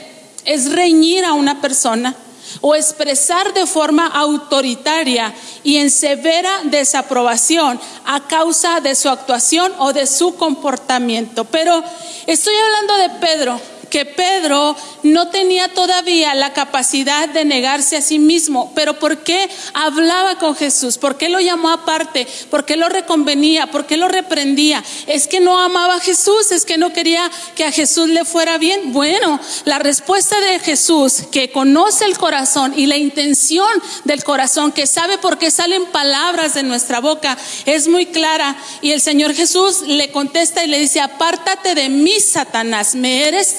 es 0.45 0.71
reñir 0.71 1.25
a 1.25 1.33
una 1.33 1.59
persona 1.59 2.15
o 2.61 2.75
expresar 2.75 3.51
de 3.55 3.65
forma 3.65 4.05
autoritaria 4.05 5.33
y 5.63 5.77
en 5.77 5.89
severa 5.89 6.51
desaprobación 6.65 7.79
a 8.05 8.27
causa 8.27 8.79
de 8.79 8.93
su 8.93 9.09
actuación 9.09 9.73
o 9.79 9.91
de 9.91 10.05
su 10.05 10.35
comportamiento. 10.35 11.45
Pero 11.45 11.83
estoy 12.27 12.53
hablando 12.53 12.95
de 12.97 13.09
Pedro, 13.19 13.59
que 13.89 14.05
Pedro 14.05 14.75
no 15.03 15.29
tenía 15.29 15.69
todavía 15.69 16.33
la 16.35 16.53
capacidad 16.53 17.29
de 17.29 17.45
negarse 17.45 17.97
a 17.97 18.01
sí 18.01 18.19
mismo. 18.19 18.71
Pero 18.75 18.99
¿por 18.99 19.19
qué 19.19 19.49
hablaba 19.73 20.37
con 20.37 20.55
Jesús? 20.55 20.97
¿Por 20.97 21.17
qué 21.17 21.29
lo 21.29 21.39
llamó 21.39 21.69
aparte? 21.69 22.27
¿Por 22.49 22.65
qué 22.65 22.75
lo 22.75 22.89
reconvenía? 22.89 23.67
¿Por 23.67 23.85
qué 23.85 23.97
lo 23.97 24.07
reprendía? 24.07 24.83
Es 25.07 25.27
que 25.27 25.39
no 25.39 25.59
amaba 25.59 25.95
a 25.95 25.99
Jesús, 25.99 26.51
es 26.51 26.65
que 26.65 26.77
no 26.77 26.93
quería 26.93 27.29
que 27.55 27.65
a 27.65 27.71
Jesús 27.71 28.09
le 28.09 28.25
fuera 28.25 28.57
bien. 28.57 28.93
Bueno, 28.93 29.39
la 29.65 29.79
respuesta 29.79 30.39
de 30.39 30.59
Jesús, 30.59 31.23
que 31.31 31.51
conoce 31.51 32.05
el 32.05 32.17
corazón 32.17 32.73
y 32.75 32.85
la 32.85 32.97
intención 32.97 33.67
del 34.03 34.23
corazón, 34.23 34.71
que 34.71 34.87
sabe 34.87 35.17
por 35.17 35.37
qué 35.37 35.51
salen 35.51 35.85
palabras 35.87 36.53
de 36.53 36.63
nuestra 36.63 36.99
boca, 36.99 37.37
es 37.65 37.87
muy 37.87 38.07
clara. 38.07 38.55
Y 38.81 38.91
el 38.91 39.01
Señor 39.01 39.33
Jesús 39.33 39.81
le 39.87 40.11
contesta 40.11 40.63
y 40.63 40.67
le 40.67 40.79
dice, 40.79 40.99
apártate 40.99 41.75
de 41.75 41.89
mí, 41.89 42.19
Satanás, 42.19 42.95
me 42.95 43.27
eres 43.27 43.57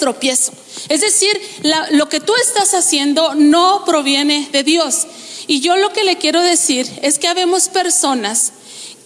Es 0.88 1.00
decir, 1.00 1.40
lo 1.90 2.08
que 2.08 2.20
tú 2.20 2.32
estás 2.42 2.74
haciendo 2.74 3.34
no 3.34 3.84
proviene 3.84 4.48
de 4.52 4.62
Dios. 4.62 5.06
Y 5.46 5.60
yo 5.60 5.76
lo 5.76 5.92
que 5.92 6.04
le 6.04 6.18
quiero 6.18 6.42
decir 6.42 6.86
es 7.02 7.18
que 7.18 7.28
habemos 7.28 7.68
personas 7.68 8.52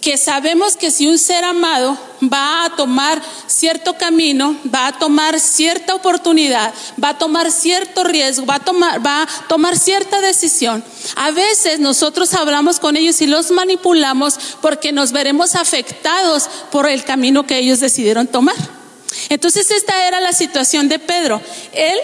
que 0.03 0.17
sabemos 0.17 0.75
que 0.75 0.91
si 0.91 1.07
un 1.07 1.17
ser 1.17 1.45
amado 1.45 1.97
va 2.21 2.65
a 2.65 2.75
tomar 2.75 3.21
cierto 3.47 3.93
camino, 3.97 4.53
va 4.73 4.87
a 4.87 4.99
tomar 4.99 5.39
cierta 5.39 5.95
oportunidad, 5.95 6.73
va 7.01 7.09
a 7.09 7.17
tomar 7.17 7.49
cierto 7.49 8.03
riesgo, 8.03 8.45
va 8.45 8.55
a 8.55 8.59
tomar, 8.59 9.05
va 9.05 9.23
a 9.23 9.27
tomar 9.47 9.79
cierta 9.79 10.19
decisión, 10.19 10.83
a 11.15 11.31
veces 11.31 11.79
nosotros 11.79 12.33
hablamos 12.33 12.81
con 12.81 12.97
ellos 12.97 13.21
y 13.21 13.27
los 13.27 13.51
manipulamos 13.51 14.37
porque 14.61 14.91
nos 14.91 15.13
veremos 15.13 15.55
afectados 15.55 16.49
por 16.69 16.89
el 16.89 17.05
camino 17.05 17.47
que 17.47 17.57
ellos 17.57 17.79
decidieron 17.79 18.27
tomar. 18.27 18.82
Entonces 19.29 19.69
esta 19.71 20.07
era 20.07 20.19
la 20.19 20.33
situación 20.33 20.89
de 20.89 20.99
Pedro. 20.99 21.41
Él 21.73 21.99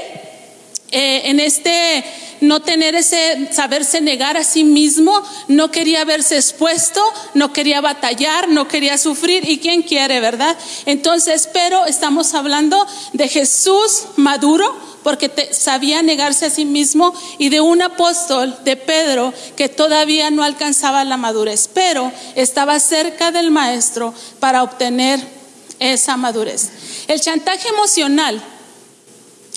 eh, 0.92 1.30
en 1.30 1.40
este 1.40 2.04
no 2.42 2.62
tener 2.62 2.96
ese 2.96 3.50
saberse 3.52 4.02
negar 4.02 4.38
a 4.38 4.44
sí 4.44 4.64
mismo, 4.64 5.22
no 5.48 5.72
quería 5.72 6.06
verse 6.06 6.38
expuesto, 6.38 7.02
no 7.34 7.54
quería 7.54 7.82
batallar, 7.82 8.50
no 8.50 8.68
quería 8.68 8.98
sufrir. 8.98 9.48
¿Y 9.48 9.60
quién 9.60 9.82
quiere, 9.82 10.20
verdad? 10.20 10.58
Entonces, 10.86 11.50
pero 11.52 11.86
estamos 11.86 12.34
hablando 12.34 12.86
de 13.14 13.28
Jesús 13.28 14.06
maduro, 14.16 14.76
porque 15.04 15.32
sabía 15.52 16.02
negarse 16.02 16.46
a 16.46 16.50
sí 16.50 16.66
mismo, 16.66 17.14
y 17.38 17.50
de 17.50 17.62
un 17.62 17.82
apóstol, 17.82 18.58
de 18.64 18.76
Pedro, 18.76 19.34
que 19.56 19.70
todavía 19.70 20.32
no 20.32 20.44
alcanzaba 20.44 21.04
la 21.04 21.18
madurez, 21.18 21.70
pero 21.74 22.12
estaba 22.36 22.80
cerca 22.80 23.32
del 23.32 23.52
Maestro 23.52 24.14
para 24.40 24.64
obtener 24.64 25.39
esa 25.80 26.18
madurez. 26.18 26.70
El 27.08 27.20
chantaje 27.22 27.68
emocional 27.70 28.42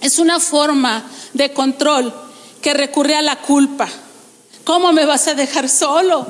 es 0.00 0.18
una 0.18 0.40
forma 0.40 1.04
de 1.32 1.52
control 1.52 2.12
que 2.60 2.74
recurre 2.74 3.16
a 3.16 3.22
la 3.22 3.36
culpa. 3.36 3.88
¿Cómo 4.64 4.92
me 4.92 5.04
vas 5.04 5.28
a 5.28 5.34
dejar 5.34 5.68
solo? 5.68 6.26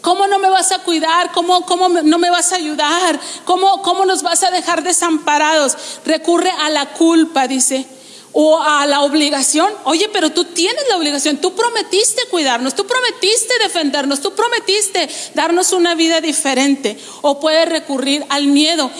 ¿Cómo 0.00 0.26
no 0.26 0.38
me 0.38 0.48
vas 0.48 0.72
a 0.72 0.80
cuidar? 0.80 1.32
¿Cómo, 1.32 1.64
cómo 1.66 1.88
no 1.88 2.18
me 2.18 2.30
vas 2.30 2.52
a 2.52 2.56
ayudar? 2.56 3.18
¿Cómo, 3.44 3.82
¿Cómo 3.82 4.04
nos 4.04 4.22
vas 4.22 4.42
a 4.42 4.50
dejar 4.50 4.82
desamparados? 4.82 5.76
Recurre 6.04 6.50
a 6.50 6.70
la 6.70 6.92
culpa, 6.92 7.48
dice 7.48 7.86
o 8.38 8.62
a 8.62 8.86
la 8.86 9.00
obligación. 9.00 9.72
Oye, 9.84 10.10
pero 10.12 10.30
tú 10.30 10.44
tienes 10.44 10.84
la 10.90 10.98
obligación, 10.98 11.38
tú 11.38 11.54
prometiste 11.54 12.20
cuidarnos, 12.30 12.74
tú 12.74 12.86
prometiste 12.86 13.54
defendernos, 13.62 14.20
tú 14.20 14.34
prometiste 14.34 15.08
darnos 15.32 15.72
una 15.72 15.94
vida 15.94 16.20
diferente. 16.20 16.98
O 17.22 17.40
puedes 17.40 17.66
recurrir 17.66 18.26
al 18.28 18.48
miedo. 18.48 18.90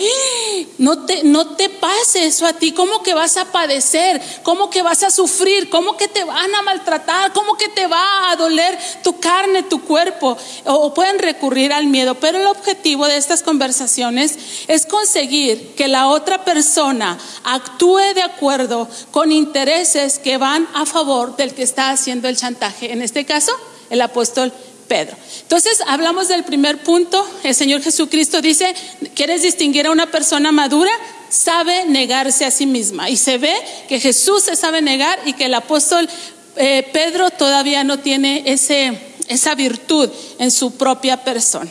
No 0.77 1.05
te, 1.05 1.23
no 1.23 1.55
te 1.55 1.69
pase 1.69 2.25
eso 2.25 2.45
a 2.45 2.53
ti. 2.53 2.71
¿Cómo 2.71 3.03
que 3.03 3.13
vas 3.13 3.37
a 3.37 3.51
padecer? 3.51 4.21
¿Cómo 4.43 4.69
que 4.69 4.81
vas 4.81 5.03
a 5.03 5.11
sufrir? 5.11 5.69
¿Cómo 5.69 5.97
que 5.97 6.07
te 6.07 6.23
van 6.23 6.53
a 6.55 6.61
maltratar? 6.61 7.33
¿Cómo 7.33 7.57
que 7.57 7.67
te 7.69 7.87
va 7.87 8.31
a 8.31 8.35
doler 8.35 8.77
tu 9.03 9.19
carne, 9.19 9.63
tu 9.63 9.83
cuerpo? 9.83 10.37
O 10.65 10.93
pueden 10.93 11.19
recurrir 11.19 11.73
al 11.73 11.87
miedo. 11.87 12.15
Pero 12.15 12.39
el 12.39 12.47
objetivo 12.47 13.07
de 13.07 13.17
estas 13.17 13.43
conversaciones 13.43 14.37
es 14.67 14.85
conseguir 14.85 15.75
que 15.75 15.87
la 15.87 16.07
otra 16.07 16.45
persona 16.45 17.17
actúe 17.43 18.13
de 18.15 18.21
acuerdo 18.21 18.87
con 19.11 19.31
intereses 19.31 20.19
que 20.19 20.37
van 20.37 20.67
a 20.73 20.85
favor 20.85 21.35
del 21.35 21.53
que 21.53 21.63
está 21.63 21.89
haciendo 21.89 22.27
el 22.27 22.37
chantaje. 22.37 22.91
En 22.91 23.01
este 23.01 23.25
caso, 23.25 23.51
el 23.89 24.01
apóstol 24.01 24.51
Pedro. 24.87 25.15
Entonces, 25.41 25.81
hablamos 25.87 26.27
del 26.27 26.43
primer 26.43 26.79
punto. 26.79 27.25
El 27.43 27.55
Señor 27.55 27.81
Jesucristo 27.81 28.41
dice, 28.41 28.73
¿quieres 29.15 29.41
distinguir 29.41 29.87
a 29.87 29.91
una 29.91 30.09
persona 30.11 30.51
madura? 30.51 30.91
Sabe 31.29 31.85
negarse 31.85 32.45
a 32.45 32.51
sí 32.51 32.65
misma. 32.65 33.09
Y 33.09 33.17
se 33.17 33.37
ve 33.37 33.53
que 33.87 33.99
Jesús 33.99 34.43
se 34.43 34.55
sabe 34.55 34.81
negar 34.81 35.19
y 35.25 35.33
que 35.33 35.45
el 35.45 35.53
apóstol 35.53 36.09
eh, 36.55 36.89
Pedro 36.91 37.29
todavía 37.29 37.83
no 37.83 37.99
tiene 37.99 38.43
ese, 38.45 38.99
esa 39.27 39.55
virtud 39.55 40.09
en 40.39 40.51
su 40.51 40.71
propia 40.71 41.23
persona. 41.23 41.69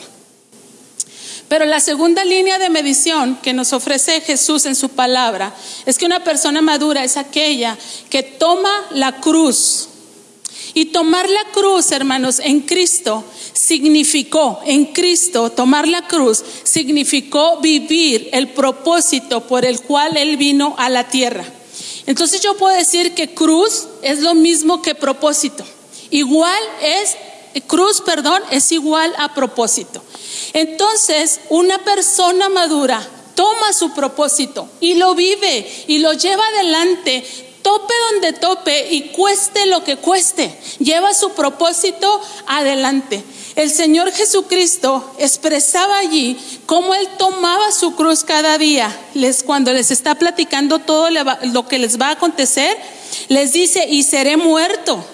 Pero 1.48 1.64
la 1.64 1.80
segunda 1.80 2.24
línea 2.24 2.58
de 2.58 2.70
medición 2.70 3.38
que 3.40 3.52
nos 3.52 3.72
ofrece 3.72 4.20
Jesús 4.20 4.66
en 4.66 4.74
su 4.74 4.88
palabra 4.88 5.54
es 5.86 5.96
que 5.96 6.06
una 6.06 6.24
persona 6.24 6.60
madura 6.60 7.04
es 7.04 7.16
aquella 7.16 7.78
que 8.10 8.22
toma 8.22 8.70
la 8.90 9.20
cruz. 9.20 9.88
Y 10.76 10.84
tomar 10.92 11.26
la 11.30 11.42
cruz, 11.54 11.90
hermanos, 11.90 12.38
en 12.38 12.60
Cristo 12.60 13.24
significó, 13.54 14.60
en 14.66 14.84
Cristo, 14.92 15.48
tomar 15.48 15.88
la 15.88 16.06
cruz 16.06 16.44
significó 16.64 17.60
vivir 17.62 18.28
el 18.34 18.48
propósito 18.48 19.46
por 19.46 19.64
el 19.64 19.80
cual 19.80 20.18
Él 20.18 20.36
vino 20.36 20.74
a 20.76 20.90
la 20.90 21.08
tierra. 21.08 21.46
Entonces 22.04 22.42
yo 22.42 22.58
puedo 22.58 22.76
decir 22.76 23.14
que 23.14 23.32
cruz 23.32 23.88
es 24.02 24.20
lo 24.20 24.34
mismo 24.34 24.82
que 24.82 24.94
propósito. 24.94 25.64
Igual 26.10 26.62
es, 26.82 27.16
cruz, 27.66 28.02
perdón, 28.02 28.42
es 28.50 28.70
igual 28.70 29.14
a 29.16 29.32
propósito. 29.32 30.02
Entonces, 30.52 31.40
una 31.48 31.82
persona 31.84 32.50
madura 32.50 33.00
toma 33.34 33.72
su 33.72 33.94
propósito 33.94 34.68
y 34.80 34.96
lo 34.96 35.14
vive 35.14 35.84
y 35.86 36.00
lo 36.00 36.12
lleva 36.12 36.46
adelante, 36.48 37.24
tope 37.66 37.94
donde 38.12 38.32
tope 38.32 38.92
y 38.92 39.08
cueste 39.08 39.66
lo 39.66 39.82
que 39.82 39.96
cueste, 39.96 40.56
lleva 40.78 41.12
su 41.14 41.32
propósito 41.32 42.20
adelante. 42.46 43.24
El 43.56 43.72
Señor 43.72 44.12
Jesucristo 44.12 45.12
expresaba 45.18 45.98
allí 45.98 46.38
cómo 46.66 46.94
Él 46.94 47.08
tomaba 47.18 47.72
su 47.72 47.96
cruz 47.96 48.22
cada 48.22 48.56
día. 48.56 48.96
Les, 49.14 49.42
cuando 49.42 49.72
les 49.72 49.90
está 49.90 50.14
platicando 50.14 50.78
todo 50.78 51.08
lo 51.10 51.66
que 51.66 51.80
les 51.80 52.00
va 52.00 52.10
a 52.10 52.12
acontecer, 52.12 52.76
les 53.26 53.52
dice, 53.52 53.84
y 53.90 54.04
seré 54.04 54.36
muerto, 54.36 55.04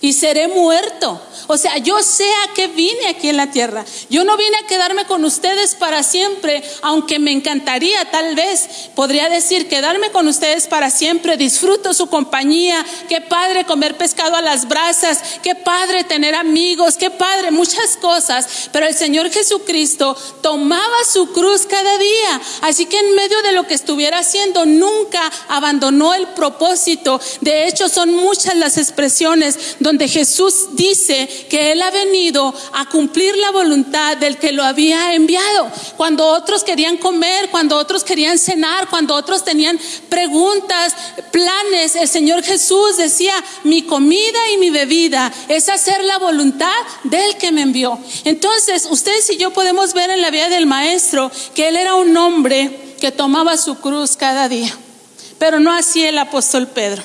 y 0.00 0.12
seré 0.12 0.48
muerto. 0.48 1.20
O 1.46 1.56
sea, 1.56 1.78
yo 1.78 2.02
sé 2.02 2.24
a 2.44 2.54
qué 2.54 2.68
vine 2.68 3.08
aquí 3.08 3.28
en 3.28 3.36
la 3.36 3.50
tierra. 3.50 3.84
Yo 4.10 4.24
no 4.24 4.36
vine 4.36 4.56
a 4.56 4.66
quedarme 4.66 5.06
con 5.06 5.24
ustedes 5.24 5.74
para 5.74 6.02
siempre, 6.02 6.62
aunque 6.82 7.18
me 7.18 7.32
encantaría, 7.32 8.10
tal 8.10 8.34
vez, 8.34 8.90
podría 8.94 9.28
decir, 9.28 9.68
quedarme 9.68 10.10
con 10.10 10.28
ustedes 10.28 10.66
para 10.66 10.90
siempre. 10.90 11.36
Disfruto 11.36 11.94
su 11.94 12.08
compañía. 12.08 12.84
Qué 13.08 13.20
padre 13.20 13.64
comer 13.64 13.96
pescado 13.96 14.36
a 14.36 14.42
las 14.42 14.68
brasas. 14.68 15.20
Qué 15.42 15.54
padre 15.54 16.04
tener 16.04 16.34
amigos. 16.34 16.96
Qué 16.96 17.10
padre 17.10 17.50
muchas 17.50 17.96
cosas. 17.96 18.68
Pero 18.72 18.86
el 18.86 18.94
Señor 18.94 19.30
Jesucristo 19.30 20.16
tomaba 20.42 21.04
su 21.10 21.32
cruz 21.32 21.66
cada 21.66 21.98
día. 21.98 22.40
Así 22.62 22.86
que 22.86 22.98
en 22.98 23.14
medio 23.14 23.40
de 23.42 23.52
lo 23.52 23.66
que 23.66 23.74
estuviera 23.74 24.18
haciendo, 24.18 24.66
nunca 24.66 25.30
abandonó 25.48 26.14
el 26.14 26.26
propósito. 26.28 27.20
De 27.40 27.66
hecho, 27.66 27.88
son 27.88 28.14
muchas 28.14 28.56
las 28.56 28.76
expresiones 28.76 29.76
Jesús 29.96 30.68
dice 30.72 31.28
que 31.48 31.72
Él 31.72 31.80
ha 31.80 31.90
venido 31.90 32.54
a 32.74 32.86
cumplir 32.90 33.36
la 33.38 33.50
voluntad 33.52 34.16
del 34.18 34.36
que 34.36 34.52
lo 34.52 34.62
había 34.62 35.14
enviado. 35.14 35.70
Cuando 35.96 36.26
otros 36.26 36.64
querían 36.64 36.98
comer, 36.98 37.48
cuando 37.50 37.76
otros 37.76 38.04
querían 38.04 38.38
cenar, 38.38 38.90
cuando 38.90 39.14
otros 39.14 39.44
tenían 39.44 39.80
preguntas, 40.10 40.94
planes, 41.32 41.96
el 41.96 42.08
Señor 42.08 42.42
Jesús 42.42 42.98
decía, 42.98 43.32
mi 43.64 43.82
comida 43.82 44.38
y 44.52 44.58
mi 44.58 44.70
bebida 44.70 45.32
es 45.48 45.68
hacer 45.68 46.04
la 46.04 46.18
voluntad 46.18 46.76
del 47.04 47.36
que 47.36 47.52
me 47.52 47.62
envió. 47.62 47.98
Entonces, 48.24 48.86
ustedes 48.90 49.30
y 49.30 49.38
yo 49.38 49.52
podemos 49.52 49.94
ver 49.94 50.10
en 50.10 50.20
la 50.20 50.30
vida 50.30 50.50
del 50.50 50.66
Maestro 50.66 51.30
que 51.54 51.68
Él 51.68 51.76
era 51.76 51.94
un 51.94 52.14
hombre 52.16 52.94
que 53.00 53.12
tomaba 53.12 53.56
su 53.56 53.76
cruz 53.76 54.16
cada 54.16 54.48
día, 54.48 54.76
pero 55.38 55.60
no 55.60 55.72
así 55.72 56.04
el 56.04 56.18
apóstol 56.18 56.66
Pedro. 56.66 57.02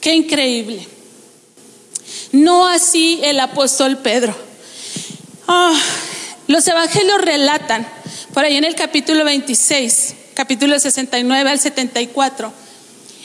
Qué 0.00 0.14
increíble. 0.14 0.99
No 2.32 2.68
así 2.68 3.20
el 3.24 3.40
apóstol 3.40 3.98
Pedro. 3.98 4.34
Ah, 5.48 5.76
los 6.46 6.66
evangelios 6.68 7.20
relatan, 7.20 7.86
por 8.32 8.44
ahí 8.44 8.56
en 8.56 8.64
el 8.64 8.76
capítulo 8.76 9.24
26, 9.24 10.14
capítulo 10.34 10.78
69 10.78 11.50
al 11.50 11.58
74, 11.58 12.52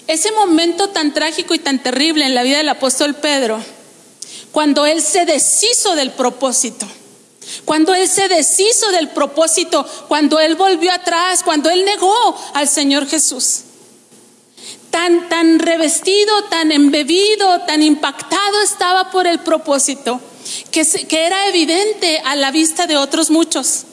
ese 0.08 0.32
momento 0.32 0.90
tan 0.90 1.14
trágico 1.14 1.54
y 1.54 1.60
tan 1.60 1.82
terrible 1.84 2.26
en 2.26 2.34
la 2.34 2.44
vida 2.44 2.58
del 2.58 2.70
apóstol 2.70 3.14
Pedro, 3.16 3.64
cuando 4.52 4.88
él 4.88 5.02
se 5.02 5.26
deshizo 5.26 5.96
del 5.96 6.12
propósito. 6.12 6.88
Cuando 7.64 7.94
él 7.94 8.08
se 8.08 8.28
deshizo 8.28 8.90
del 8.90 9.10
propósito, 9.10 9.86
cuando 10.08 10.40
él 10.40 10.56
volvió 10.56 10.92
atrás, 10.92 11.44
cuando 11.44 11.70
él 11.70 11.86
negó 11.86 12.36
al 12.56 12.68
Señor 12.68 13.08
Jesús 13.08 13.65
tan, 15.30 15.60
revestido, 15.60 16.44
tan 16.46 16.72
embebido, 16.72 17.62
tan 17.62 17.82
impactado 17.82 18.62
estaba 18.62 19.12
por 19.12 19.28
el 19.28 19.40
propósito, 19.40 20.22
que, 20.72 20.86
que 20.86 21.26
era 21.26 21.48
evidente 21.48 22.22
a 22.24 22.36
la 22.36 22.52
vista 22.52 22.88
de 22.88 22.96
otros 22.96 23.30
muchos. 23.30 23.84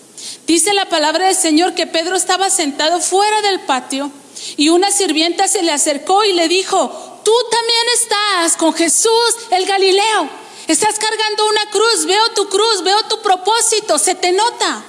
Dice 0.47 0.73
la 0.75 0.89
palabra 0.89 1.27
del 1.27 1.35
Señor 1.35 1.75
que 1.75 1.89
Pedro 1.89 2.15
estaba 2.15 2.51
sentado 2.51 3.01
fuera 3.01 3.43
del 3.43 3.61
patio 3.61 4.13
y 4.57 4.69
una 4.69 4.91
sirvienta 4.93 5.49
se 5.49 5.63
le 5.63 5.73
acercó 5.73 6.23
y 6.25 6.33
le 6.35 6.47
dijo, 6.47 7.21
tú 7.25 7.33
también 7.51 7.87
estás 7.95 8.57
con 8.57 8.73
Jesús 8.73 9.37
el 9.51 9.67
Galileo. 9.67 10.29
Estás 10.69 10.99
cargando 10.99 11.49
una 11.49 11.71
cruz, 11.71 12.07
veo 12.07 12.29
tu 12.37 12.49
cruz, 12.49 12.83
veo 12.85 13.03
tu 13.09 13.21
propósito, 13.23 13.99
se 13.99 14.15
te 14.15 14.31
nota. 14.31 14.85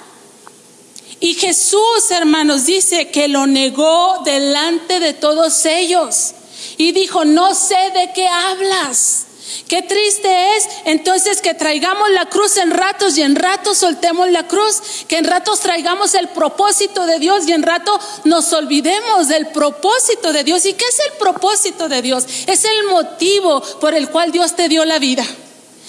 Y 1.19 1.35
Jesús, 1.35 2.11
hermanos, 2.11 2.65
dice 2.65 3.09
que 3.09 3.27
lo 3.27 3.47
negó 3.47 4.21
delante 4.25 4.99
de 4.99 5.13
todos 5.13 5.65
ellos. 5.65 6.33
Y 6.77 6.91
dijo, 6.91 7.25
no 7.25 7.53
sé 7.55 7.91
de 7.93 8.11
qué 8.13 8.27
hablas. 8.27 9.27
Qué 9.67 9.81
triste 9.81 10.55
es 10.57 10.67
entonces 10.85 11.41
que 11.41 11.53
traigamos 11.53 12.09
la 12.11 12.25
cruz 12.25 12.57
en 12.57 12.71
ratos 12.71 13.17
y 13.17 13.21
en 13.21 13.35
ratos 13.35 13.77
soltemos 13.77 14.29
la 14.29 14.47
cruz, 14.47 15.05
que 15.07 15.17
en 15.17 15.25
ratos 15.25 15.59
traigamos 15.59 16.15
el 16.15 16.27
propósito 16.29 17.05
de 17.05 17.19
Dios 17.19 17.47
y 17.47 17.53
en 17.53 17.63
rato 17.63 17.99
nos 18.23 18.51
olvidemos 18.53 19.27
del 19.27 19.47
propósito 19.47 20.33
de 20.33 20.43
Dios. 20.43 20.65
¿Y 20.65 20.73
qué 20.73 20.85
es 20.85 20.99
el 21.11 21.17
propósito 21.17 21.87
de 21.87 22.01
Dios? 22.01 22.25
Es 22.47 22.65
el 22.65 22.85
motivo 22.89 23.61
por 23.79 23.93
el 23.93 24.09
cual 24.09 24.31
Dios 24.31 24.55
te 24.55 24.67
dio 24.69 24.85
la 24.85 24.99
vida. 24.99 25.25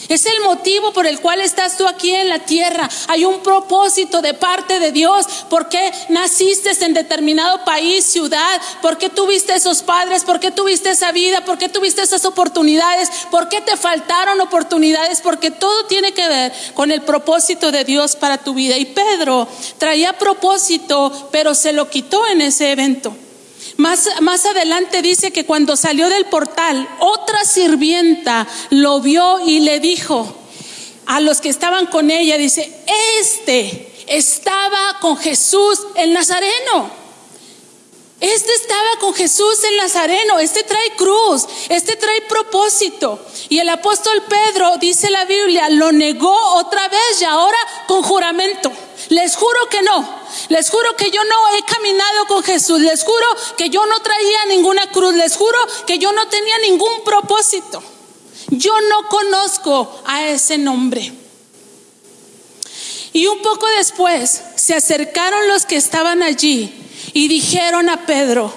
Es 0.08 0.26
el 0.26 0.40
motivo 0.42 0.92
por 0.92 1.06
el 1.06 1.20
cual 1.20 1.40
estás 1.40 1.76
tú 1.76 1.86
aquí 1.86 2.14
en 2.14 2.28
la 2.28 2.40
tierra. 2.40 2.88
Hay 3.08 3.24
un 3.24 3.40
propósito 3.40 4.20
de 4.22 4.34
parte 4.34 4.78
de 4.78 4.92
Dios. 4.92 5.26
¿Por 5.48 5.68
qué 5.68 5.92
naciste 6.08 6.72
en 6.84 6.94
determinado 6.94 7.64
país, 7.64 8.04
ciudad? 8.04 8.60
¿Por 8.82 8.98
qué 8.98 9.08
tuviste 9.08 9.54
esos 9.54 9.82
padres? 9.82 10.24
¿Por 10.24 10.40
qué 10.40 10.50
tuviste 10.50 10.90
esa 10.90 11.12
vida? 11.12 11.44
¿Por 11.44 11.58
qué 11.58 11.68
tuviste 11.68 12.02
esas 12.02 12.24
oportunidades? 12.24 13.10
¿Por 13.30 13.48
qué 13.48 13.60
te 13.60 13.76
faltaron 13.76 14.40
oportunidades? 14.40 15.20
Porque 15.20 15.50
todo 15.50 15.84
tiene 15.86 16.12
que 16.12 16.28
ver 16.28 16.52
con 16.74 16.90
el 16.90 17.02
propósito 17.02 17.70
de 17.72 17.84
Dios 17.84 18.16
para 18.16 18.38
tu 18.38 18.54
vida. 18.54 18.76
Y 18.76 18.86
Pedro 18.86 19.48
traía 19.78 20.18
propósito, 20.18 21.28
pero 21.30 21.54
se 21.54 21.72
lo 21.72 21.88
quitó 21.88 22.26
en 22.26 22.42
ese 22.42 22.72
evento. 22.72 23.16
Más, 23.76 24.08
más, 24.20 24.46
adelante 24.46 25.02
dice 25.02 25.32
que 25.32 25.44
cuando 25.44 25.76
salió 25.76 26.08
del 26.08 26.26
portal, 26.26 26.88
otra 27.00 27.44
sirvienta 27.44 28.46
lo 28.70 29.00
vio 29.00 29.40
y 29.46 29.60
le 29.60 29.80
dijo 29.80 30.36
a 31.06 31.20
los 31.20 31.40
que 31.40 31.48
estaban 31.48 31.86
con 31.86 32.10
ella, 32.10 32.38
dice, 32.38 32.72
este 33.20 33.92
estaba 34.06 34.98
con 35.00 35.16
Jesús 35.16 35.80
el 35.96 36.12
Nazareno. 36.12 37.03
Este 38.24 38.54
estaba 38.54 38.88
con 39.00 39.12
Jesús 39.12 39.62
el 39.64 39.76
Nazareno, 39.76 40.38
este 40.38 40.62
trae 40.62 40.96
cruz, 40.96 41.46
este 41.68 41.94
trae 41.96 42.22
propósito. 42.22 43.20
Y 43.50 43.58
el 43.58 43.68
apóstol 43.68 44.22
Pedro, 44.26 44.78
dice 44.78 45.10
la 45.10 45.26
Biblia, 45.26 45.68
lo 45.68 45.92
negó 45.92 46.34
otra 46.54 46.88
vez 46.88 47.20
y 47.20 47.24
ahora 47.24 47.58
con 47.86 48.02
juramento. 48.02 48.72
Les 49.10 49.36
juro 49.36 49.68
que 49.68 49.82
no. 49.82 50.08
Les 50.48 50.70
juro 50.70 50.96
que 50.96 51.10
yo 51.10 51.22
no 51.22 51.48
he 51.54 51.62
caminado 51.64 52.26
con 52.26 52.42
Jesús. 52.42 52.80
Les 52.80 53.04
juro 53.04 53.26
que 53.58 53.68
yo 53.68 53.84
no 53.84 54.00
traía 54.00 54.46
ninguna 54.46 54.90
cruz. 54.90 55.12
Les 55.12 55.36
juro 55.36 55.58
que 55.86 55.98
yo 55.98 56.10
no 56.12 56.26
tenía 56.28 56.56
ningún 56.60 57.04
propósito. 57.04 57.82
Yo 58.48 58.72
no 58.88 59.06
conozco 59.10 60.00
a 60.06 60.28
ese 60.28 60.56
nombre. 60.56 61.12
Y 63.12 63.26
un 63.26 63.42
poco 63.42 63.66
después 63.76 64.40
se 64.56 64.72
acercaron 64.72 65.46
los 65.46 65.66
que 65.66 65.76
estaban 65.76 66.22
allí 66.22 66.83
y 67.14 67.28
dijeron 67.28 67.88
a 67.88 68.04
Pedro, 68.04 68.52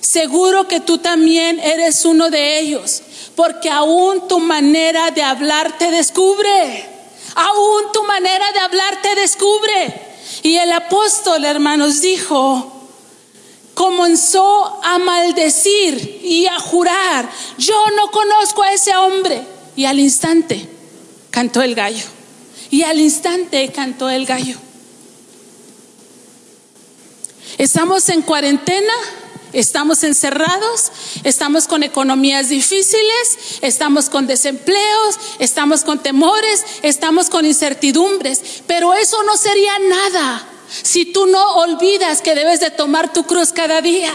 seguro 0.00 0.66
que 0.66 0.80
tú 0.80 0.98
también 0.98 1.60
eres 1.60 2.04
uno 2.04 2.28
de 2.30 2.58
ellos, 2.58 3.00
porque 3.36 3.70
aún 3.70 4.26
tu 4.28 4.40
manera 4.40 5.12
de 5.12 5.22
hablar 5.22 5.78
te 5.78 5.90
descubre. 5.90 6.90
Aún 7.34 7.84
tu 7.92 8.02
manera 8.02 8.52
de 8.52 8.58
hablar 8.58 9.00
te 9.00 9.14
descubre. 9.14 9.94
Y 10.42 10.56
el 10.56 10.72
apóstol, 10.72 11.44
hermanos, 11.44 12.00
dijo, 12.00 12.70
comenzó 13.74 14.80
a 14.82 14.98
maldecir 14.98 16.20
y 16.24 16.46
a 16.46 16.58
jurar, 16.58 17.30
yo 17.56 17.86
no 17.96 18.10
conozco 18.10 18.62
a 18.62 18.72
ese 18.72 18.94
hombre. 18.96 19.42
Y 19.76 19.84
al 19.84 20.00
instante 20.00 20.68
cantó 21.30 21.62
el 21.62 21.74
gallo. 21.74 22.04
Y 22.70 22.82
al 22.82 23.00
instante 23.00 23.70
cantó 23.70 24.10
el 24.10 24.26
gallo. 24.26 24.56
Estamos 27.62 28.08
en 28.08 28.22
cuarentena, 28.22 28.92
estamos 29.52 30.02
encerrados, 30.02 30.90
estamos 31.22 31.68
con 31.68 31.84
economías 31.84 32.48
difíciles, 32.48 33.60
estamos 33.60 34.10
con 34.10 34.26
desempleos, 34.26 35.20
estamos 35.38 35.84
con 35.84 36.02
temores, 36.02 36.64
estamos 36.82 37.30
con 37.30 37.46
incertidumbres, 37.46 38.64
pero 38.66 38.94
eso 38.94 39.22
no 39.22 39.36
sería 39.36 39.78
nada 39.78 40.44
si 40.82 41.04
tú 41.04 41.28
no 41.28 41.54
olvidas 41.54 42.20
que 42.20 42.34
debes 42.34 42.58
de 42.58 42.72
tomar 42.72 43.12
tu 43.12 43.26
cruz 43.26 43.52
cada 43.52 43.80
día. 43.80 44.12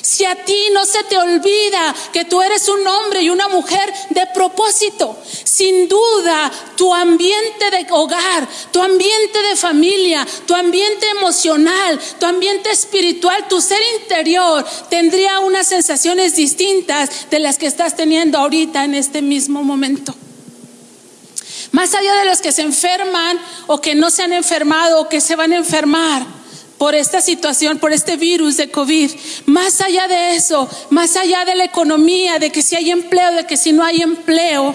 Si 0.00 0.24
a 0.24 0.34
ti 0.44 0.68
no 0.72 0.86
se 0.86 1.04
te 1.04 1.18
olvida 1.18 1.94
que 2.12 2.24
tú 2.24 2.40
eres 2.40 2.68
un 2.68 2.86
hombre 2.86 3.22
y 3.22 3.30
una 3.30 3.48
mujer 3.48 3.92
de 4.10 4.26
propósito, 4.28 5.18
sin 5.44 5.88
duda 5.88 6.50
tu 6.76 6.94
ambiente 6.94 7.70
de 7.70 7.86
hogar, 7.90 8.48
tu 8.70 8.80
ambiente 8.80 9.42
de 9.50 9.56
familia, 9.56 10.26
tu 10.46 10.54
ambiente 10.54 11.06
emocional, 11.18 12.00
tu 12.18 12.26
ambiente 12.26 12.70
espiritual, 12.70 13.46
tu 13.48 13.60
ser 13.60 13.80
interior 14.00 14.64
tendría 14.88 15.40
unas 15.40 15.66
sensaciones 15.66 16.36
distintas 16.36 17.30
de 17.30 17.38
las 17.38 17.58
que 17.58 17.66
estás 17.66 17.96
teniendo 17.96 18.38
ahorita 18.38 18.84
en 18.84 18.94
este 18.94 19.20
mismo 19.20 19.62
momento. 19.62 20.14
Más 21.72 21.94
allá 21.94 22.14
de 22.16 22.26
los 22.26 22.40
que 22.40 22.52
se 22.52 22.62
enferman 22.62 23.38
o 23.66 23.80
que 23.80 23.94
no 23.94 24.10
se 24.10 24.22
han 24.22 24.32
enfermado 24.32 25.00
o 25.00 25.08
que 25.08 25.20
se 25.20 25.36
van 25.36 25.52
a 25.52 25.56
enfermar 25.56 26.41
por 26.82 26.96
esta 26.96 27.20
situación, 27.20 27.78
por 27.78 27.92
este 27.92 28.16
virus 28.16 28.56
de 28.56 28.68
COVID, 28.68 29.12
más 29.46 29.80
allá 29.80 30.08
de 30.08 30.34
eso, 30.34 30.68
más 30.90 31.14
allá 31.14 31.44
de 31.44 31.54
la 31.54 31.62
economía, 31.62 32.40
de 32.40 32.50
que 32.50 32.60
si 32.60 32.74
hay 32.74 32.90
empleo, 32.90 33.34
de 33.34 33.46
que 33.46 33.56
si 33.56 33.72
no 33.72 33.84
hay 33.84 34.02
empleo, 34.02 34.74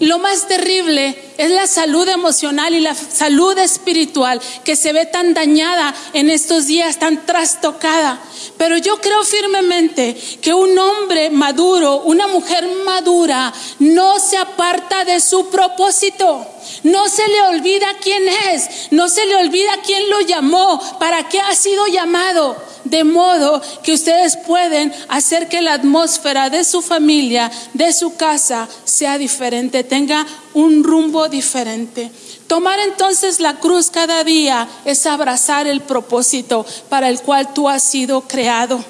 lo 0.00 0.18
más 0.20 0.48
terrible 0.48 1.18
es 1.36 1.50
la 1.50 1.66
salud 1.66 2.08
emocional 2.08 2.74
y 2.74 2.80
la 2.80 2.94
salud 2.94 3.56
espiritual 3.58 4.40
que 4.64 4.76
se 4.76 4.92
ve 4.92 5.06
tan 5.06 5.34
dañada 5.34 5.94
en 6.12 6.30
estos 6.30 6.66
días, 6.66 6.98
tan 6.98 7.26
trastocada. 7.26 8.20
Pero 8.56 8.78
yo 8.78 9.00
creo 9.00 9.24
firmemente 9.24 10.16
que 10.40 10.54
un 10.54 10.78
hombre 10.78 11.30
maduro, 11.30 12.02
una 12.04 12.26
mujer 12.28 12.66
madura, 12.84 13.52
no 13.78 14.18
se 14.18 14.36
aparta 14.36 15.04
de 15.04 15.20
su 15.20 15.48
propósito. 15.48 16.46
No 16.82 17.08
se 17.08 17.26
le 17.28 17.42
olvida 17.42 17.86
quién 18.00 18.22
es, 18.52 18.90
no 18.90 19.08
se 19.08 19.26
le 19.26 19.36
olvida 19.36 19.70
quién 19.84 20.08
lo 20.08 20.20
llamó, 20.20 20.80
para 20.98 21.28
qué 21.28 21.40
ha 21.40 21.54
sido 21.54 21.86
llamado 21.86 22.56
de 22.84 23.04
modo 23.04 23.62
que 23.82 23.92
ustedes 23.92 24.36
pueden 24.36 24.92
hacer 25.08 25.48
que 25.48 25.60
la 25.60 25.74
atmósfera 25.74 26.50
de 26.50 26.64
su 26.64 26.82
familia, 26.82 27.50
de 27.72 27.92
su 27.92 28.16
casa, 28.16 28.68
sea 28.84 29.18
diferente, 29.18 29.84
tenga 29.84 30.26
un 30.54 30.84
rumbo 30.84 31.28
diferente. 31.28 32.10
Tomar 32.46 32.78
entonces 32.80 33.40
la 33.40 33.58
cruz 33.60 33.90
cada 33.90 34.24
día 34.24 34.68
es 34.84 35.06
abrazar 35.06 35.66
el 35.66 35.80
propósito 35.80 36.64
para 36.88 37.08
el 37.08 37.20
cual 37.20 37.52
tú 37.52 37.68
has 37.68 37.82
sido 37.82 38.22
creado. 38.22 38.82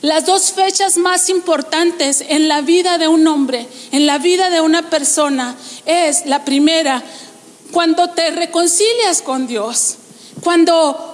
Las 0.00 0.26
dos 0.26 0.52
fechas 0.52 0.96
más 0.96 1.28
importantes 1.28 2.24
en 2.26 2.48
la 2.48 2.60
vida 2.60 2.98
de 2.98 3.06
un 3.06 3.26
hombre, 3.28 3.68
en 3.92 4.06
la 4.06 4.18
vida 4.18 4.50
de 4.50 4.60
una 4.60 4.90
persona, 4.90 5.56
es 5.86 6.26
la 6.26 6.44
primera, 6.44 7.02
cuando 7.70 8.10
te 8.10 8.30
reconcilias 8.32 9.22
con 9.22 9.46
Dios, 9.46 9.96
cuando 10.42 11.11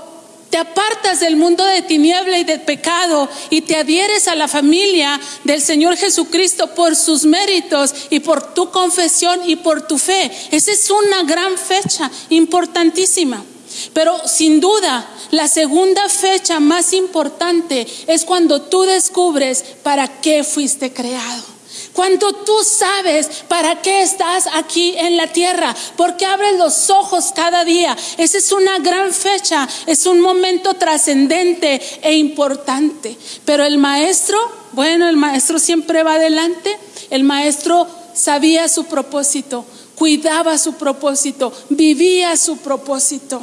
te 0.51 0.57
apartas 0.57 1.21
del 1.21 1.37
mundo 1.37 1.65
de 1.65 1.83
tiniebla 1.83 2.39
y 2.39 2.45
de 2.45 2.59
pecado 2.59 3.29
y 3.51 3.63
te 3.63 3.77
adhieres 3.77 4.29
a 4.29 4.35
la 4.35 4.49
familia 4.49 5.21
del 5.45 5.61
Señor 5.61 5.97
Jesucristo 5.97 6.75
por 6.75 6.97
sus 6.97 7.25
méritos 7.25 7.95
y 8.11 8.21
por 8.21 8.55
tu 8.55 8.71
confesión 8.71 9.41
y 9.47 9.57
por 9.57 9.87
tu 9.87 9.99
fe. 9.99 10.31
Esa 10.51 10.73
es 10.73 10.91
una 10.91 11.23
gran 11.25 11.57
fecha 11.59 12.11
importantísima. 12.31 13.45
Pero 13.93 14.17
sin 14.27 14.61
duda, 14.61 15.07
la 15.31 15.47
segunda 15.47 16.09
fecha 16.09 16.59
más 16.59 16.93
importante 16.93 17.87
es 18.07 18.25
cuando 18.25 18.63
tú 18.63 18.83
descubres 18.83 19.65
para 19.83 20.21
qué 20.21 20.43
fuiste 20.45 20.93
creado. 20.93 21.58
Cuando 21.99 22.33
tú 22.33 22.53
sabes 22.63 23.29
para 23.49 23.83
qué 23.83 24.03
estás 24.03 24.45
aquí 24.53 24.95
en 24.97 25.17
la 25.17 25.27
tierra, 25.33 25.75
porque 25.97 26.27
abres 26.27 26.57
los 26.57 26.91
ojos 26.91 27.33
cada 27.35 27.65
día. 27.65 27.97
Esa 28.17 28.39
es 28.39 28.53
una 28.53 28.79
gran 28.79 29.13
fecha, 29.13 29.69
es 29.85 30.07
un 30.07 30.21
momento 30.21 30.75
trascendente 30.75 31.83
e 32.01 32.15
importante. 32.15 33.19
Pero 33.45 33.65
el 33.65 33.79
maestro, 33.79 34.39
bueno, 34.75 35.09
el 35.09 35.17
maestro 35.17 35.59
siempre 35.59 36.05
va 36.05 36.15
adelante. 36.15 36.79
El 37.11 37.25
maestro 37.25 37.89
sabía 38.15 38.69
su 38.69 38.85
propósito, 38.85 39.65
cuidaba 39.97 40.57
su 40.57 40.75
propósito, 40.75 41.53
vivía 41.69 42.37
su 42.37 42.59
propósito. 42.59 43.43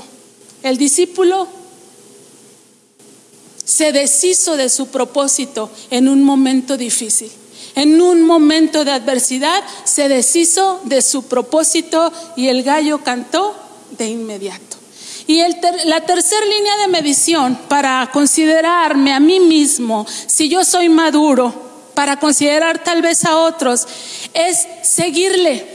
El 0.64 0.78
discípulo 0.78 1.50
se 3.66 3.92
deshizo 3.92 4.56
de 4.56 4.70
su 4.70 4.88
propósito 4.88 5.70
en 5.90 6.08
un 6.08 6.24
momento 6.24 6.78
difícil 6.78 7.30
en 7.76 8.02
un 8.02 8.22
momento 8.22 8.86
de 8.86 8.92
adversidad 8.92 9.64
se 9.84 10.08
deshizo 10.10 10.82
de 10.86 11.02
su 11.02 11.24
propósito 11.24 12.12
y 12.36 12.48
el 12.48 12.64
gallo 12.64 13.04
cantó 13.04 13.56
de 13.92 14.08
inmediato. 14.08 14.78
Y 15.28 15.42
la 15.86 16.02
tercera 16.02 16.46
línea 16.46 16.78
de 16.78 16.88
medición 16.88 17.58
para 17.68 18.10
considerarme 18.14 19.12
a 19.12 19.20
mí 19.20 19.40
mismo, 19.40 20.06
si 20.28 20.50
yo 20.50 20.64
soy 20.64 20.88
maduro, 20.88 21.54
para 21.96 22.20
considerar 22.20 22.84
tal 22.84 23.02
vez 23.02 23.26
a 23.26 23.38
otros, 23.38 23.88
es 24.34 24.68
seguirle. 24.84 25.66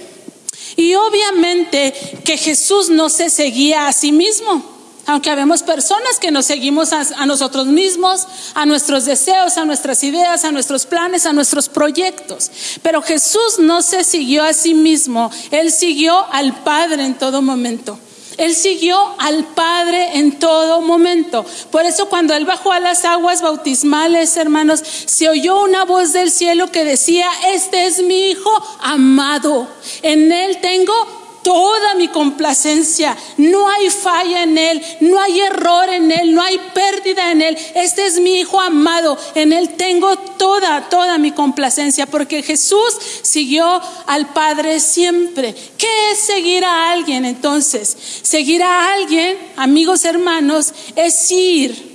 Y 0.77 0.95
obviamente 0.95 1.93
que 2.25 2.37
Jesús 2.37 2.91
no 2.91 3.09
se 3.09 3.29
seguía 3.29 3.89
a 3.89 3.93
sí 3.93 4.13
mismo. 4.13 4.80
Aunque 5.11 5.29
habemos 5.29 5.65
personas 5.65 6.21
que 6.21 6.31
nos 6.31 6.47
seguimos 6.47 6.93
a, 6.93 7.27
nosotros 7.27 7.67
mismos, 7.67 8.29
a 8.55 8.65
nuestros 8.65 9.07
deseos, 9.07 9.59
a 9.59 9.65
nuestras 9.65 10.05
ideas, 10.05 10.45
a 10.45 10.53
nuestros 10.53 10.87
planes, 10.87 11.27
a 11.27 11.33
nuestros 11.33 11.69
proyectos. 11.69 12.49
Pero 12.81 13.03
Jesús 13.03 13.59
no 13.59 13.83
se 13.83 14.05
siguió 14.05 14.45
a 14.45 14.53
sí 14.53 14.73
mismo, 14.73 15.33
Él 15.51 15.73
siguió 15.73 16.17
al 16.31 16.55
Padre 16.63 17.07
en 17.07 17.15
todo 17.15 17.43
momento. 17.43 17.99
Él 18.37 18.55
siguió 18.55 18.97
al 19.19 19.43
Padre 19.47 20.17
en 20.19 20.39
todo 20.39 20.81
momento. 20.81 21.45
Por 21.73 21.85
eso 21.87 22.09
cuando 22.09 22.33
Él 22.33 22.45
bajó 22.45 22.71
a 22.71 22.79
las 22.79 23.05
aguas 23.05 23.43
bautismales, 23.43 24.37
hermanos, 24.37 24.81
se 25.07 25.29
oyó 25.29 25.61
una 25.61 25.85
voz 25.85 26.13
del 26.13 26.31
cielo 26.31 26.71
que 26.71 26.85
decía, 26.85 27.27
este 27.49 27.87
es 27.87 28.01
mi 28.05 28.31
Hijo 28.31 28.51
amado. 28.81 29.67
En 30.03 30.31
Él 30.31 30.59
tengo 30.63 31.20
toda 31.43 31.95
mi 31.95 32.09
complacencia. 32.09 33.17
No 33.37 33.69
hay 33.69 33.91
falla 33.91 34.43
en 34.43 34.59
Él, 34.59 34.83
no 35.01 35.21
hay 35.21 35.41
error 35.41 35.89
en 35.91 36.11
Él, 36.11 36.35
no 36.35 36.43
hay 36.43 36.59
pérdida 36.75 37.33
en 37.33 37.43
Él. 37.43 37.59
Este 37.75 38.07
es 38.07 38.21
mi 38.21 38.41
Hijo 38.41 38.61
amado, 38.61 39.19
en 39.35 39.53
Él 39.53 39.71
tengo 39.71 40.17
toda, 40.17 40.89
toda 40.89 41.19
mi 41.19 41.33
complacencia, 41.33 42.07
porque 42.07 42.43
Jesús 42.43 42.97
siguió 43.23 43.81
al 44.07 44.33
Padre 44.33 44.81
siempre. 44.81 45.55
¿Qué 45.77 46.11
es 46.13 46.19
seguir 46.19 46.65
a 46.65 46.93
alguien 46.93 47.25
entonces? 47.25 47.97
Seguir 48.23 48.63
a 48.63 48.93
alguien, 48.93 49.37
amigos 49.57 50.05
hermanos, 50.05 50.73
es 50.97 51.31
ir 51.31 51.91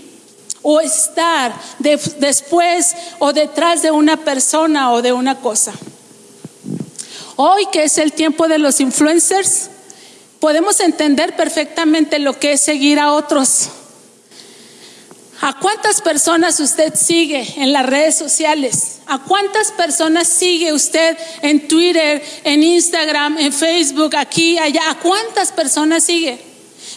o 0.67 0.81
estar 0.81 1.53
después 1.77 2.95
o 3.19 3.33
detrás 3.33 3.83
de 3.83 3.91
una 3.91 4.17
persona 4.17 4.91
o 4.93 5.01
de 5.03 5.13
una 5.13 5.39
cosa. 5.39 5.73
Hoy 7.37 7.65
que 7.71 7.83
es 7.83 7.97
el 7.97 8.13
tiempo 8.13 8.47
de 8.47 8.59
los 8.59 8.79
influencers, 8.79 9.69
podemos 10.39 10.79
entender 10.79 11.35
perfectamente 11.35 12.19
lo 12.19 12.39
que 12.39 12.53
es 12.53 12.61
seguir 12.61 12.99
a 12.99 13.11
otros. 13.11 13.69
¿A 15.41 15.59
cuántas 15.59 16.01
personas 16.01 16.59
usted 16.61 16.95
sigue 16.95 17.45
en 17.57 17.73
las 17.73 17.85
redes 17.85 18.17
sociales? 18.17 18.99
¿A 19.05 19.19
cuántas 19.19 19.71
personas 19.73 20.27
sigue 20.29 20.71
usted 20.71 21.17
en 21.41 21.67
Twitter, 21.67 22.23
en 22.45 22.63
Instagram, 22.63 23.37
en 23.37 23.51
Facebook, 23.51 24.15
aquí, 24.15 24.57
allá? 24.57 24.89
¿A 24.89 24.99
cuántas 24.99 25.51
personas 25.51 26.05
sigue? 26.05 26.39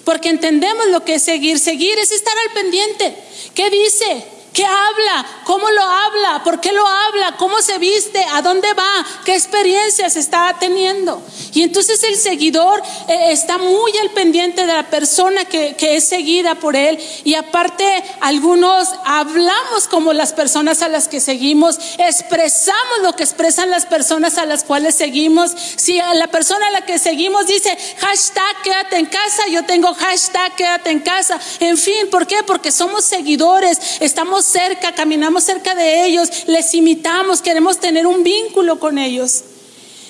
Porque 0.04 0.28
entendemos 0.28 0.86
lo 0.90 1.04
que 1.04 1.16
es 1.16 1.22
seguir. 1.22 1.58
Seguir 1.58 1.98
es 1.98 2.12
estar 2.12 2.32
al 2.46 2.54
pendiente. 2.54 3.14
¿Qué 3.54 3.70
dice? 3.70 4.37
¿Qué 4.58 4.66
habla? 4.66 5.24
¿Cómo 5.44 5.70
lo 5.70 5.82
habla? 5.82 6.42
¿Por 6.42 6.60
qué 6.60 6.72
lo 6.72 6.84
habla? 6.84 7.36
¿Cómo 7.36 7.62
se 7.62 7.78
viste? 7.78 8.20
¿A 8.32 8.42
dónde 8.42 8.66
va? 8.74 9.06
¿Qué 9.24 9.36
experiencias 9.36 10.16
está 10.16 10.56
teniendo? 10.58 11.22
Y 11.54 11.62
entonces 11.62 12.02
el 12.02 12.16
seguidor 12.16 12.82
eh, 13.06 13.30
está 13.30 13.58
muy 13.58 13.96
al 13.98 14.10
pendiente 14.10 14.66
de 14.66 14.72
la 14.72 14.90
persona 14.90 15.44
que, 15.44 15.76
es 15.78 16.08
seguida 16.08 16.56
por 16.56 16.74
él. 16.74 16.98
Y 17.22 17.34
aparte, 17.34 17.86
algunos 18.20 18.88
hablamos 19.04 19.86
como 19.88 20.12
las 20.12 20.32
personas 20.32 20.82
a 20.82 20.88
las 20.88 21.06
que 21.06 21.20
seguimos, 21.20 21.78
expresamos 21.96 22.98
lo 23.02 23.12
que 23.12 23.22
expresan 23.22 23.70
las 23.70 23.86
personas 23.86 24.38
a 24.38 24.44
las 24.44 24.64
cuales 24.64 24.96
seguimos. 24.96 25.52
Si 25.76 25.98
la 25.98 26.26
persona 26.26 26.66
a 26.66 26.72
la 26.72 26.84
que 26.84 26.98
seguimos 26.98 27.46
dice 27.46 27.78
hashtag 27.98 28.62
quédate 28.64 28.96
en 28.96 29.06
casa, 29.06 29.46
yo 29.52 29.64
tengo 29.64 29.94
hashtag 29.94 30.56
quédate 30.56 30.90
en 30.90 30.98
casa. 30.98 31.38
En 31.60 31.78
fin, 31.78 32.10
¿por 32.10 32.26
qué? 32.26 32.42
Porque 32.42 32.72
somos 32.72 33.04
seguidores, 33.04 33.98
estamos 34.00 34.47
cerca, 34.48 34.94
caminamos 34.94 35.44
cerca 35.44 35.74
de 35.74 36.06
ellos, 36.06 36.28
les 36.46 36.74
imitamos, 36.74 37.42
queremos 37.42 37.78
tener 37.78 38.06
un 38.06 38.22
vínculo 38.22 38.78
con 38.78 38.98
ellos. 38.98 39.44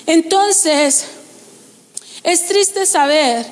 Entonces, 0.05 1.05
es 2.23 2.47
triste 2.47 2.85
saber 2.85 3.45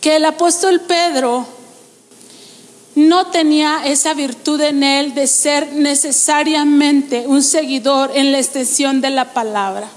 que 0.00 0.16
el 0.16 0.24
apóstol 0.24 0.80
Pedro 0.82 1.46
no 2.94 3.28
tenía 3.28 3.86
esa 3.86 4.14
virtud 4.14 4.60
en 4.60 4.82
él 4.82 5.14
de 5.14 5.26
ser 5.26 5.72
necesariamente 5.72 7.24
un 7.26 7.42
seguidor 7.42 8.12
en 8.14 8.30
la 8.30 8.38
extensión 8.38 9.00
de 9.00 9.10
la 9.10 9.32
palabra. 9.32 9.88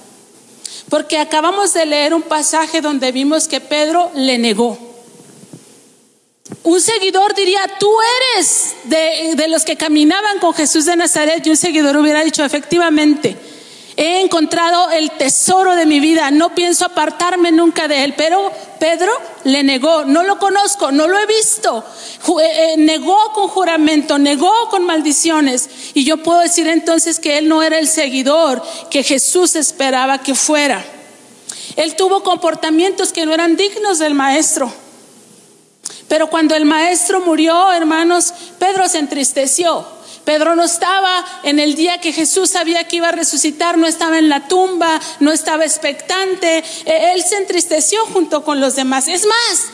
Porque 0.89 1.19
acabamos 1.19 1.73
de 1.73 1.85
leer 1.85 2.13
un 2.13 2.23
pasaje 2.23 2.81
donde 2.81 3.11
vimos 3.11 3.47
que 3.47 3.59
Pedro 3.59 4.11
le 4.15 4.37
negó. 4.37 4.86
Un 6.63 6.79
seguidor 6.79 7.33
diría, 7.33 7.61
tú 7.79 7.89
eres 8.35 8.75
de, 8.85 9.47
los 9.49 9.65
que 9.65 9.75
caminaban 9.75 10.39
con 10.39 10.53
Jesús 10.53 10.85
de 10.85 10.95
Nazaret 10.95 11.45
y 11.45 11.49
un 11.49 11.57
seguidor 11.57 11.97
hubiera 11.97 12.23
dicho, 12.23 12.43
efectivamente, 12.43 13.35
he 13.97 14.21
encontrado 14.21 14.91
el 14.91 15.11
tesoro 15.11 15.75
de 15.75 15.85
mi 15.85 15.99
vida, 15.99 16.31
no 16.31 16.55
pienso 16.55 16.85
apartarme 16.85 17.51
nunca 17.51 17.87
de 17.87 18.03
él, 18.03 18.13
pero 18.15 18.51
Pedro 18.79 19.11
le 19.43 19.63
negó, 19.63 20.05
no 20.05 20.23
lo 20.23 20.39
conozco, 20.39 20.91
no 20.91 21.07
lo 21.07 21.17
he 21.17 21.25
visto, 21.25 21.83
eh, 22.39 22.73
eh, 22.73 22.75
negó 22.77 23.33
con 23.33 23.49
juramento, 23.49 24.17
negó 24.17 24.53
con 24.69 24.85
maldiciones. 24.85 25.69
Y 25.95 26.05
yo 26.05 26.17
puedo 26.17 26.39
decir 26.39 26.67
entonces 26.67 27.19
que 27.19 27.39
él 27.39 27.49
no 27.49 27.63
era 27.63 27.79
el 27.79 27.87
seguidor 27.87 28.63
que 28.89 29.03
Jesús 29.03 29.55
esperaba 29.55 30.19
que 30.19 30.35
fuera. 30.35 30.85
Él 31.75 31.95
tuvo 31.95 32.23
comportamientos 32.23 33.11
que 33.11 33.25
no 33.25 33.33
eran 33.33 33.55
dignos 33.55 33.99
del 33.99 34.13
maestro. 34.13 34.71
Pero 36.07 36.29
cuando 36.29 36.55
el 36.55 36.65
maestro 36.65 37.21
murió, 37.21 37.71
hermanos, 37.73 38.33
Pedro 38.59 38.87
se 38.87 38.99
entristeció. 38.99 39.85
Pedro 40.23 40.55
no 40.55 40.65
estaba 40.65 41.23
en 41.43 41.57
el 41.59 41.75
día 41.75 42.01
que 42.01 42.11
Jesús 42.11 42.49
sabía 42.49 42.83
que 42.85 42.97
iba 42.97 43.07
a 43.07 43.13
resucitar, 43.13 43.77
no 43.77 43.87
estaba 43.87 44.17
en 44.17 44.27
la 44.27 44.47
tumba, 44.49 44.99
no 45.21 45.31
estaba 45.31 45.63
expectante. 45.63 46.63
E, 46.85 47.13
él 47.13 47.23
se 47.23 47.37
entristeció 47.37 48.05
junto 48.07 48.43
con 48.43 48.59
los 48.59 48.75
demás. 48.75 49.07
Es 49.07 49.25
más, 49.25 49.67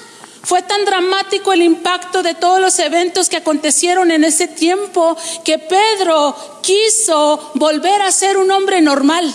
fue 0.44 0.62
tan 0.62 0.86
dramático 0.86 1.54
el 1.54 1.64
impacto 1.64 2.22
de 2.22 2.36
todos 2.36 2.60
los 2.60 2.78
eventos 2.80 3.30
que 3.30 3.38
acontecieron 3.38 4.12
en 4.12 4.24
ese 4.24 4.48
tiempo 4.48 5.18
que 5.44 5.58
Pedro 5.58 6.36
quiso 6.62 7.52
volver 7.56 8.02
a 8.04 8.12
ser 8.12 8.38
un 8.38 8.52
hombre 8.52 8.82
normal. 8.82 9.34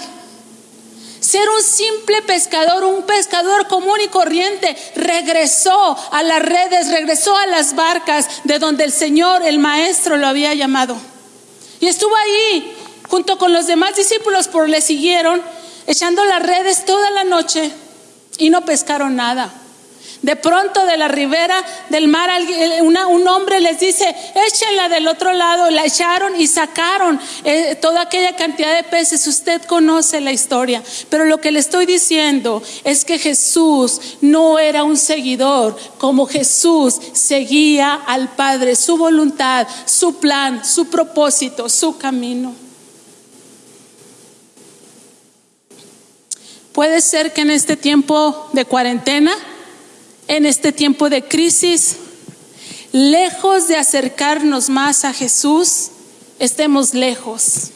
Ser 1.29 1.47
un 1.51 1.63
simple 1.63 2.23
pescador, 2.23 2.85
un 2.85 3.03
pescador 3.03 3.69
común 3.69 4.01
y 4.03 4.09
corriente, 4.09 4.75
regresó 4.95 5.95
a 6.11 6.23
las 6.23 6.41
redes, 6.41 6.91
regresó 6.91 7.37
a 7.37 7.47
las 7.47 7.77
barcas 7.77 8.41
de 8.45 8.59
donde 8.59 8.85
el 8.85 8.93
Señor, 8.93 9.43
el 9.43 9.59
Maestro, 9.59 10.17
lo 10.17 10.27
había 10.27 10.55
llamado. 10.55 10.97
Y 11.81 11.87
estuvo 11.87 12.17
ahí 12.17 12.75
junto 13.11 13.37
con 13.37 13.53
los 13.53 13.67
demás 13.67 13.95
discípulos, 13.95 14.49
por 14.49 14.71
le 14.71 14.81
siguieron 14.81 15.43
echando 15.87 16.25
las 16.25 16.43
redes 16.43 16.87
toda 16.87 17.11
la 17.11 17.25
noche 17.25 17.73
y 18.39 18.49
no 18.49 18.65
pescaron 18.65 19.15
nada. 19.15 19.53
De 20.23 20.35
pronto 20.35 20.85
de 20.85 20.97
la 20.97 21.07
ribera 21.07 21.65
del 21.91 22.09
mar 22.09 22.29
un 22.83 23.29
hombre 23.29 23.61
les 23.61 23.79
dice, 23.79 24.15
échenla 24.35 24.89
del 24.89 25.07
otro 25.07 25.33
lado, 25.33 25.71
la 25.71 25.85
echaron 25.85 26.39
y 26.41 26.49
sacaron 26.49 27.21
eh, 27.45 27.77
toda 27.81 28.03
aquella 28.03 28.35
cantidad 28.35 28.75
de 28.75 28.83
peces. 28.83 29.27
Usted 29.29 29.63
conoce 29.63 30.21
la 30.21 30.33
historia, 30.33 30.83
pero 31.09 31.25
lo 31.25 31.41
que 31.41 31.53
le 31.53 31.61
estoy 31.61 31.87
diciendo 31.87 32.63
es 32.83 33.05
que 33.05 33.19
Jesús 33.19 34.01
no 34.21 34.59
era 34.59 34.83
un 34.83 34.97
seguidor, 34.97 35.79
como 35.99 36.27
Jesús 36.27 36.97
seguía 37.13 37.95
al 37.95 38.29
Padre, 38.31 38.75
su 38.75 38.97
voluntad, 38.97 39.69
su 39.85 40.19
plan, 40.19 40.65
su 40.65 40.87
propósito, 40.89 41.69
su 41.69 41.97
camino. 41.97 42.55
Puede 46.73 47.01
ser 47.01 47.33
que 47.33 47.41
en 47.41 47.51
este 47.51 47.77
tiempo 47.77 48.49
de 48.53 48.65
cuarentena, 48.65 49.33
en 50.29 50.45
este 50.45 50.73
tiempo 50.73 51.09
de 51.09 51.25
crisis, 51.25 51.97
lejos 52.93 53.67
de 53.67 53.77
acercarnos 53.77 54.69
más 54.69 55.05
a 55.05 55.13
Jesús, 55.13 55.89
estemos 56.39 56.95
lejos. 56.95 57.71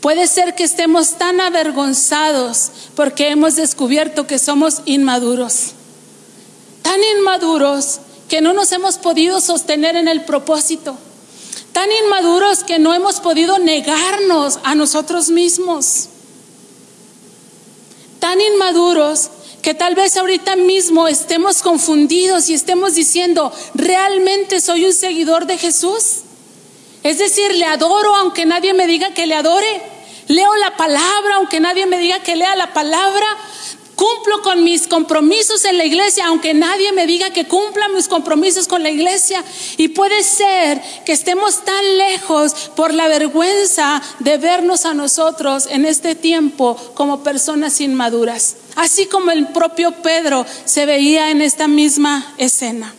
Puede 0.00 0.26
ser 0.26 0.54
que 0.54 0.64
estemos 0.64 1.16
tan 1.16 1.40
avergonzados 1.40 2.70
porque 2.94 3.30
hemos 3.30 3.56
descubierto 3.56 4.26
que 4.26 4.38
somos 4.38 4.82
inmaduros, 4.84 5.70
tan 6.82 7.00
inmaduros 7.18 8.00
que 8.28 8.40
no 8.40 8.52
nos 8.52 8.72
hemos 8.72 8.98
podido 8.98 9.40
sostener 9.40 9.96
en 9.96 10.08
el 10.08 10.24
propósito, 10.24 10.98
tan 11.72 11.88
inmaduros 12.04 12.64
que 12.64 12.78
no 12.78 12.92
hemos 12.92 13.20
podido 13.20 13.58
negarnos 13.58 14.58
a 14.64 14.74
nosotros 14.74 15.30
mismos, 15.30 16.08
tan 18.18 18.40
inmaduros 18.40 19.30
que 19.64 19.72
tal 19.72 19.94
vez 19.94 20.14
ahorita 20.18 20.56
mismo 20.56 21.08
estemos 21.08 21.62
confundidos 21.62 22.50
y 22.50 22.54
estemos 22.54 22.94
diciendo, 22.94 23.50
¿realmente 23.72 24.60
soy 24.60 24.84
un 24.84 24.92
seguidor 24.92 25.46
de 25.46 25.56
Jesús? 25.56 26.16
Es 27.02 27.16
decir, 27.16 27.54
le 27.54 27.64
adoro 27.64 28.14
aunque 28.14 28.44
nadie 28.44 28.74
me 28.74 28.86
diga 28.86 29.14
que 29.14 29.26
le 29.26 29.34
adore. 29.34 29.80
Leo 30.28 30.54
la 30.56 30.76
palabra 30.76 31.36
aunque 31.36 31.60
nadie 31.60 31.86
me 31.86 31.98
diga 31.98 32.20
que 32.20 32.36
lea 32.36 32.54
la 32.56 32.74
palabra. 32.74 33.26
Cumplo 33.96 34.42
con 34.42 34.64
mis 34.64 34.88
compromisos 34.88 35.64
en 35.64 35.78
la 35.78 35.84
iglesia, 35.84 36.26
aunque 36.26 36.52
nadie 36.52 36.92
me 36.92 37.06
diga 37.06 37.30
que 37.30 37.46
cumpla 37.46 37.88
mis 37.88 38.08
compromisos 38.08 38.66
con 38.66 38.82
la 38.82 38.90
iglesia. 38.90 39.44
Y 39.76 39.88
puede 39.88 40.22
ser 40.24 40.82
que 41.04 41.12
estemos 41.12 41.64
tan 41.64 41.98
lejos 41.98 42.54
por 42.74 42.92
la 42.92 43.06
vergüenza 43.06 44.02
de 44.18 44.38
vernos 44.38 44.84
a 44.84 44.94
nosotros 44.94 45.66
en 45.70 45.84
este 45.84 46.14
tiempo 46.14 46.76
como 46.94 47.22
personas 47.22 47.80
inmaduras. 47.80 48.56
Así 48.74 49.06
como 49.06 49.30
el 49.30 49.48
propio 49.48 49.92
Pedro 50.02 50.44
se 50.64 50.86
veía 50.86 51.30
en 51.30 51.40
esta 51.40 51.68
misma 51.68 52.34
escena. 52.38 52.92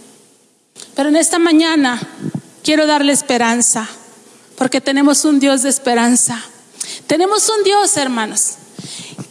Pero 0.95 1.09
en 1.09 1.17
esta 1.17 1.39
mañana 1.39 2.01
quiero 2.63 2.87
darle 2.87 3.11
esperanza, 3.11 3.87
porque 4.57 4.79
tenemos 4.79 5.25
un 5.25 5.39
Dios 5.39 5.61
de 5.63 5.69
esperanza. 5.69 6.41
Tenemos 7.07 7.49
un 7.49 7.63
Dios, 7.63 7.97
hermanos, 7.97 8.53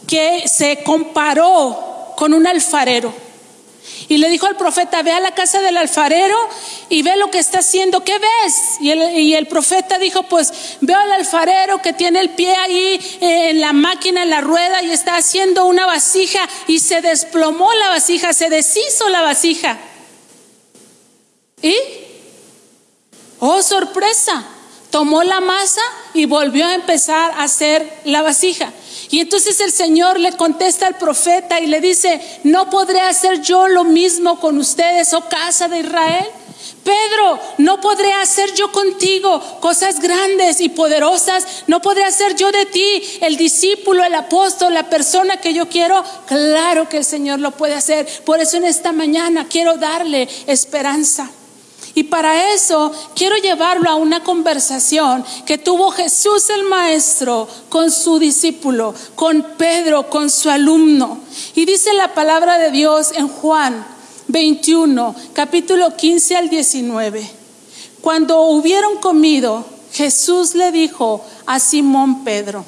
que 0.07 0.47
se 0.47 0.83
comparó 0.83 2.13
con 2.15 2.33
un 2.33 2.47
alfarero. 2.47 3.13
Y 4.07 4.17
le 4.17 4.29
dijo 4.29 4.45
al 4.45 4.57
profeta, 4.57 5.01
ve 5.01 5.11
a 5.11 5.19
la 5.19 5.33
casa 5.33 5.61
del 5.61 5.77
alfarero 5.77 6.37
y 6.89 7.01
ve 7.01 7.15
lo 7.17 7.31
que 7.31 7.39
está 7.39 7.59
haciendo, 7.59 8.03
¿qué 8.03 8.17
ves? 8.19 8.55
Y 8.79 9.33
el, 9.33 9.47
profeta 9.47 9.97
dijo, 9.97 10.23
pues 10.23 10.77
veo 10.81 10.97
al 10.97 11.11
alfarero 11.11 11.81
que 11.81 11.93
tiene 11.93 12.19
el 12.19 12.29
pie 12.29 12.53
ahí 12.55 12.99
eh, 13.21 13.49
en 13.49 13.61
la 13.61 13.73
máquina, 13.73 14.23
en 14.23 14.29
la 14.29 14.41
rueda 14.41 14.83
y 14.83 14.91
está 14.91 15.17
haciendo 15.17 15.65
una 15.65 15.85
vasija 15.85 16.47
y 16.67 16.79
se 16.79 17.01
desplomó 17.01 17.71
la 17.73 17.89
vasija, 17.89 18.33
se 18.33 18.49
deshizo 18.49 19.09
la 19.09 19.21
vasija. 19.21 19.77
¿Y? 21.61 21.75
Oh, 23.39 23.61
sorpresa, 23.61 24.45
tomó 24.95 25.23
la 25.23 25.41
masa 25.41 25.81
y 26.13 26.25
volvió 26.25 26.65
a 26.65 26.73
empezar 26.73 27.31
a 27.31 27.43
hacer 27.43 27.99
la 28.05 28.21
vasija. 28.21 28.71
Y 29.11 29.19
entonces 29.19 29.59
el 29.59 29.73
Señor 29.73 30.21
le 30.21 30.31
contesta 30.37 30.87
al 30.87 30.97
profeta 30.97 31.59
y 31.59 31.65
le 31.65 31.81
dice, 31.81 32.21
¿no 32.45 32.69
podré 32.69 33.01
hacer 33.01 33.41
yo 33.41 33.67
lo 33.67 33.83
mismo 33.83 34.39
con 34.39 34.57
ustedes, 34.57 35.13
oh 35.13 35.27
casa 35.27 35.67
de 35.67 35.81
Israel? 35.81 36.25
Pedro, 36.85 37.37
no 37.57 37.81
podré 37.81 38.13
hacer 38.13 38.53
yo 38.53 38.71
contigo 38.71 39.41
cosas 39.59 39.99
grandes 39.99 40.61
y 40.61 40.69
poderosas. 40.69 41.45
No 41.67 41.81
podré 41.81 42.05
hacer 42.05 42.37
yo 42.37 42.53
de 42.53 42.65
ti 42.65 43.03
el 43.19 43.35
discípulo, 43.35 44.01
el 44.01 44.15
apóstol, 44.15 44.73
la 44.73 44.89
persona 44.89 45.41
que 45.41 45.53
yo 45.53 45.67
quiero. 45.67 46.01
Claro 46.25 46.87
que 46.87 46.99
el 46.99 47.05
Señor 47.05 47.41
lo 47.41 47.51
puede 47.51 47.73
hacer. 47.73 48.07
Por 48.23 48.39
eso 48.39 48.55
en 48.55 48.63
esta 48.63 48.93
mañana 48.93 49.45
quiero 49.49 49.75
darle 49.75 50.29
esperanza. 50.47 51.29
Y 51.95 52.03
para 52.03 52.53
eso 52.53 52.91
quiero 53.15 53.37
llevarlo 53.37 53.89
a 53.89 53.95
una 53.95 54.21
conversación 54.21 55.23
que 55.45 55.57
tuvo 55.57 55.91
Jesús 55.91 56.49
el 56.49 56.63
Maestro 56.65 57.47
con 57.69 57.89
su 57.89 58.19
discípulo, 58.19 58.93
con 59.15 59.41
Pedro, 59.57 60.09
con 60.09 60.29
su 60.29 60.49
alumno. 60.49 61.19
Y 61.55 61.65
dice 61.65 61.93
la 61.93 62.13
palabra 62.13 62.57
de 62.57 62.71
Dios 62.71 63.13
en 63.15 63.29
Juan 63.29 63.87
21, 64.27 65.15
capítulo 65.33 65.95
15 65.95 66.35
al 66.35 66.49
19. 66.49 67.31
Cuando 68.01 68.41
hubieron 68.41 68.97
comido, 68.97 69.63
Jesús 69.93 70.53
le 70.53 70.73
dijo 70.73 71.23
a 71.45 71.59
Simón 71.59 72.25
Pedro, 72.25 72.65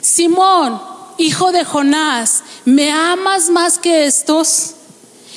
Simón, 0.00 0.82
hijo 1.16 1.52
de 1.52 1.64
Jonás, 1.64 2.42
¿me 2.64 2.90
amas 2.90 3.50
más 3.50 3.78
que 3.78 4.06
estos? 4.06 4.74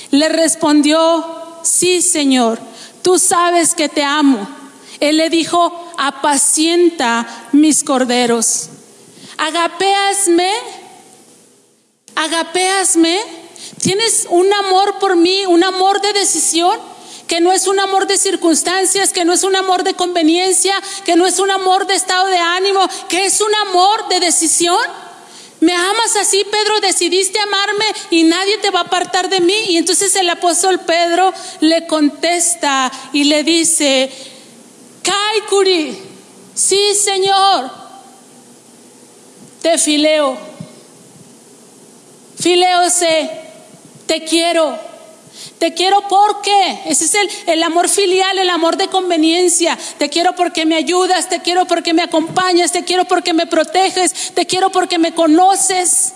Le 0.10 0.27
respondió, 0.27 1.40
sí, 1.63 2.02
Señor, 2.02 2.60
tú 3.02 3.19
sabes 3.19 3.76
que 3.76 3.89
te 3.89 4.04
amo. 4.04 4.47
Él 5.00 5.17
le 5.17 5.30
dijo, 5.30 5.91
apacienta 5.97 7.28
mis 7.52 7.84
corderos. 7.84 8.69
Agapeasme, 9.38 10.52
agapeasme, 12.15 13.19
tienes 13.82 14.28
un 14.30 14.54
amor 14.54 15.00
por 15.00 15.15
mí, 15.15 15.45
un 15.47 15.63
amor 15.63 16.02
de 16.02 16.13
decisión 16.13 16.80
que 17.32 17.39
no 17.39 17.54
es 17.54 17.65
un 17.65 17.80
amor 17.80 18.08
de 18.08 18.17
circunstancias, 18.17 19.13
que 19.13 19.24
no 19.24 19.32
es 19.32 19.43
un 19.43 19.56
amor 19.56 19.86
de 19.86 19.93
conveniencia, 19.93 20.76
que 21.06 21.15
no 21.15 21.26
es 21.26 21.39
un 21.39 21.50
amor 21.50 21.88
de 21.88 21.95
estado 21.95 22.28
de 22.28 22.38
ánimo, 22.38 22.82
que 23.08 23.24
es 23.24 23.39
un 23.39 23.56
amor 23.69 24.10
de 24.10 24.19
decisión. 24.19 24.78
¿Me 25.62 25.76
amas 25.76 26.15
así, 26.19 26.43
Pedro? 26.43 26.80
Decidiste 26.80 27.39
amarme 27.39 27.86
y 28.10 28.24
nadie 28.24 28.58
te 28.58 28.71
va 28.71 28.80
a 28.80 28.84
apartar 28.84 29.30
de 29.30 29.39
mí. 29.41 29.54
Y 29.69 29.78
entonces 29.78 30.15
el 30.15 30.30
apóstol 30.30 30.80
Pedro 30.80 31.32
le 31.60 31.86
contesta 31.86 32.91
y 33.13 33.26
le 33.26 33.43
dice, 33.43 34.12
Kaikuri, 35.04 35.97
sí, 36.56 36.95
Señor, 36.95 37.69
te 39.62 39.78
fileo. 39.78 40.36
Fileo 42.39 42.89
sé, 42.89 43.30
te 44.08 44.24
quiero. 44.24 44.90
Te 45.62 45.76
quiero 45.76 46.08
porque, 46.08 46.80
ese 46.88 47.06
es 47.06 47.13
el, 47.13 47.30
el, 47.45 47.62
amor 47.62 47.88
filial, 47.88 48.36
el 48.39 48.50
amor 48.50 48.78
de 48.78 48.88
conveniencia. 48.88 49.78
Te 50.00 50.10
quiero 50.10 50.34
porque 50.34 50.65
me 50.65 50.76
ayudas, 50.76 51.30
te 51.30 51.39
quiero 51.43 51.65
porque 51.65 51.93
me 51.93 52.02
acompañas, 52.02 52.71
te 52.71 52.84
quiero 52.84 53.06
porque 53.06 53.32
me 53.34 53.45
proteges, 53.45 54.32
te 54.34 54.47
quiero 54.47 54.71
porque 54.71 54.97
me 54.97 55.13
conoces. 55.13 56.13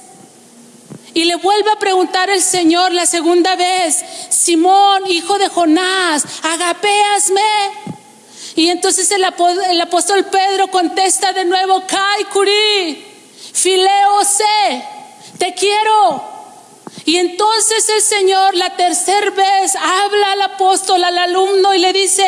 Y 1.13 1.25
le 1.25 1.35
vuelve 1.35 1.69
a 1.69 1.75
preguntar 1.77 2.31
el 2.31 2.41
Señor 2.41 2.91
la 2.91 3.05
segunda 3.05 3.55
vez, 3.55 4.03
Simón, 4.31 5.03
hijo 5.05 5.37
de 5.37 5.47
Jonás, 5.49 6.25
agapeasme. 6.41 7.41
Y 8.55 8.69
entonces 8.69 9.11
el, 9.11 9.23
el 9.69 9.81
apóstol 9.81 10.25
Pedro 10.25 10.71
contesta 10.71 11.33
de 11.33 11.45
nuevo, 11.45 11.83
Kai 11.85 12.23
Kuri, 12.33 13.05
fileo 13.53 14.23
sé, 14.23 14.83
te 15.37 15.53
quiro. 15.53 16.34
Y 17.05 17.17
entonces 17.17 17.87
el 17.89 18.01
Señor 18.01 18.55
la 18.55 18.75
tercera 18.75 19.29
vez 19.29 19.75
habla 19.75 20.31
al 20.31 20.41
apóstol, 20.41 21.03
al 21.03 21.17
alumno 21.17 21.75
y 21.75 21.79
le 21.79 21.93
dice, 21.93 22.23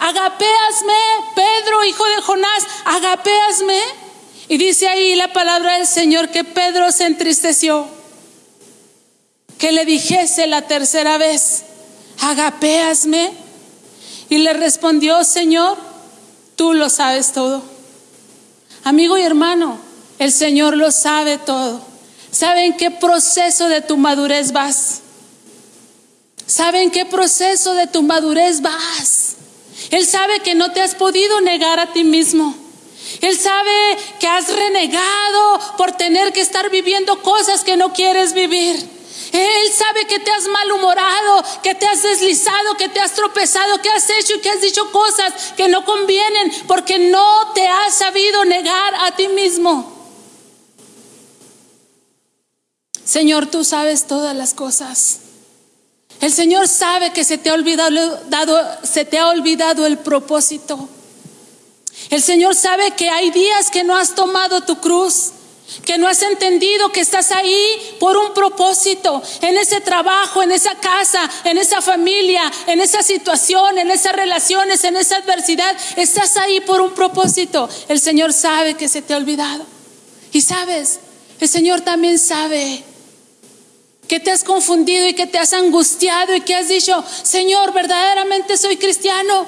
agapeasme, 0.00 0.94
Pedro, 1.36 1.84
hijo 1.84 2.04
de 2.04 2.22
Jonás, 2.22 2.66
agapeasme. 2.84 3.80
Y 4.48 4.58
dice 4.58 4.88
ahí 4.88 5.14
la 5.14 5.32
palabra 5.32 5.78
del 5.78 5.86
Señor 5.86 6.30
que 6.30 6.42
Pedro 6.42 6.90
se 6.90 7.04
entristeció, 7.04 7.86
que 9.56 9.70
le 9.70 9.84
dijese 9.84 10.48
la 10.48 10.62
tercera 10.62 11.16
vez, 11.16 11.62
agapeasme. 12.20 13.30
Y 14.30 14.38
le 14.38 14.52
respondió, 14.52 15.22
Señor, 15.22 15.78
tú 16.56 16.74
lo 16.74 16.90
sabes 16.90 17.32
todo. 17.32 17.62
Amigo 18.82 19.16
y 19.16 19.22
hermano, 19.22 19.78
el 20.18 20.32
Señor 20.32 20.76
lo 20.76 20.90
sabe 20.90 21.38
todo. 21.38 21.87
¿Saben 22.30 22.76
qué 22.76 22.90
proceso 22.90 23.68
de 23.68 23.80
tu 23.80 23.96
madurez 23.96 24.52
vas? 24.52 25.00
¿Saben 26.46 26.90
qué 26.90 27.04
proceso 27.04 27.74
de 27.74 27.86
tu 27.86 28.02
madurez 28.02 28.62
vas? 28.62 29.36
Él 29.90 30.06
sabe 30.06 30.40
que 30.40 30.54
no 30.54 30.72
te 30.72 30.80
has 30.80 30.94
podido 30.94 31.40
negar 31.40 31.80
a 31.80 31.92
ti 31.92 32.04
mismo. 32.04 32.54
Él 33.20 33.38
sabe 33.38 33.96
que 34.20 34.26
has 34.26 34.48
renegado 34.48 35.60
por 35.76 35.92
tener 35.92 36.32
que 36.32 36.40
estar 36.40 36.70
viviendo 36.70 37.22
cosas 37.22 37.64
que 37.64 37.76
no 37.76 37.92
quieres 37.92 38.32
vivir. 38.32 38.76
Él 39.32 39.72
sabe 39.72 40.06
que 40.06 40.18
te 40.20 40.30
has 40.30 40.46
malhumorado, 40.48 41.44
que 41.62 41.74
te 41.74 41.86
has 41.86 42.02
deslizado, 42.02 42.76
que 42.76 42.88
te 42.88 43.00
has 43.00 43.12
tropezado, 43.12 43.80
que 43.82 43.90
has 43.90 44.08
hecho 44.10 44.36
y 44.36 44.40
que 44.40 44.50
has 44.50 44.60
dicho 44.60 44.90
cosas 44.90 45.52
que 45.56 45.68
no 45.68 45.84
convienen 45.84 46.52
porque 46.66 46.98
no 46.98 47.52
te 47.54 47.66
has 47.66 47.94
sabido 47.94 48.44
negar 48.44 48.94
a 48.94 49.12
ti 49.16 49.28
mismo. 49.28 49.97
Señor, 53.08 53.46
tú 53.46 53.64
sabes 53.64 54.06
todas 54.06 54.36
las 54.36 54.52
cosas. 54.52 55.20
El 56.20 56.30
Señor 56.30 56.68
sabe 56.68 57.10
que 57.14 57.24
se 57.24 57.38
te 57.38 57.48
ha 57.48 57.54
olvidado, 57.54 58.20
dado, 58.28 58.60
se 58.82 59.06
te 59.06 59.18
ha 59.18 59.28
olvidado 59.28 59.86
el 59.86 59.96
propósito. 59.96 60.90
El 62.10 62.20
Señor 62.20 62.54
sabe 62.54 62.90
que 62.90 63.08
hay 63.08 63.30
días 63.30 63.70
que 63.70 63.82
no 63.82 63.96
has 63.96 64.14
tomado 64.14 64.60
tu 64.60 64.78
cruz, 64.78 65.30
que 65.86 65.96
no 65.96 66.06
has 66.06 66.20
entendido 66.20 66.92
que 66.92 67.00
estás 67.00 67.32
ahí 67.32 67.96
por 67.98 68.14
un 68.18 68.34
propósito, 68.34 69.22
en 69.40 69.56
ese 69.56 69.80
trabajo, 69.80 70.42
en 70.42 70.52
esa 70.52 70.74
casa, 70.74 71.30
en 71.44 71.56
esa 71.56 71.80
familia, 71.80 72.52
en 72.66 72.78
esa 72.78 73.02
situación, 73.02 73.78
en 73.78 73.90
esas 73.90 74.12
relaciones, 74.12 74.84
en 74.84 74.98
esa 74.98 75.16
adversidad. 75.16 75.74
Estás 75.96 76.36
ahí 76.36 76.60
por 76.60 76.82
un 76.82 76.90
propósito. 76.90 77.70
El 77.88 78.00
Señor 78.00 78.34
sabe 78.34 78.74
que 78.74 78.86
se 78.86 79.00
te 79.00 79.14
ha 79.14 79.16
olvidado. 79.16 79.64
Y 80.30 80.42
sabes, 80.42 80.98
el 81.40 81.48
Señor 81.48 81.80
también 81.80 82.18
sabe 82.18 82.84
que 84.08 84.18
te 84.18 84.30
has 84.30 84.42
confundido 84.42 85.06
y 85.06 85.14
que 85.14 85.26
te 85.26 85.38
has 85.38 85.52
angustiado 85.52 86.34
y 86.34 86.40
que 86.40 86.54
has 86.54 86.68
dicho, 86.68 87.04
Señor, 87.22 87.72
verdaderamente 87.72 88.56
soy 88.56 88.78
cristiano. 88.78 89.46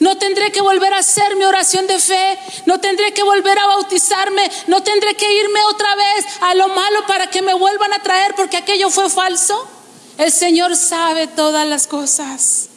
No 0.00 0.16
tendré 0.16 0.50
que 0.50 0.62
volver 0.62 0.92
a 0.94 0.98
hacer 0.98 1.36
mi 1.36 1.44
oración 1.44 1.86
de 1.86 1.98
fe, 1.98 2.38
no 2.66 2.80
tendré 2.80 3.12
que 3.12 3.22
volver 3.22 3.58
a 3.58 3.66
bautizarme, 3.66 4.50
no 4.66 4.82
tendré 4.82 5.14
que 5.14 5.30
irme 5.30 5.60
otra 5.70 5.94
vez 5.94 6.24
a 6.40 6.54
lo 6.54 6.68
malo 6.68 7.06
para 7.06 7.28
que 7.28 7.42
me 7.42 7.54
vuelvan 7.54 7.92
a 7.92 8.02
traer 8.02 8.34
porque 8.34 8.56
aquello 8.56 8.88
fue 8.90 9.08
falso. 9.10 9.68
El 10.16 10.32
Señor 10.32 10.76
sabe 10.76 11.26
todas 11.26 11.68
las 11.68 11.86
cosas. 11.86 12.70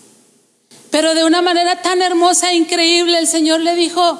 Pero 0.91 1.15
de 1.15 1.23
una 1.23 1.41
manera 1.41 1.81
tan 1.81 2.01
hermosa 2.01 2.51
e 2.51 2.55
increíble 2.55 3.17
el 3.17 3.27
Señor 3.27 3.61
le 3.61 3.75
dijo, 3.75 4.19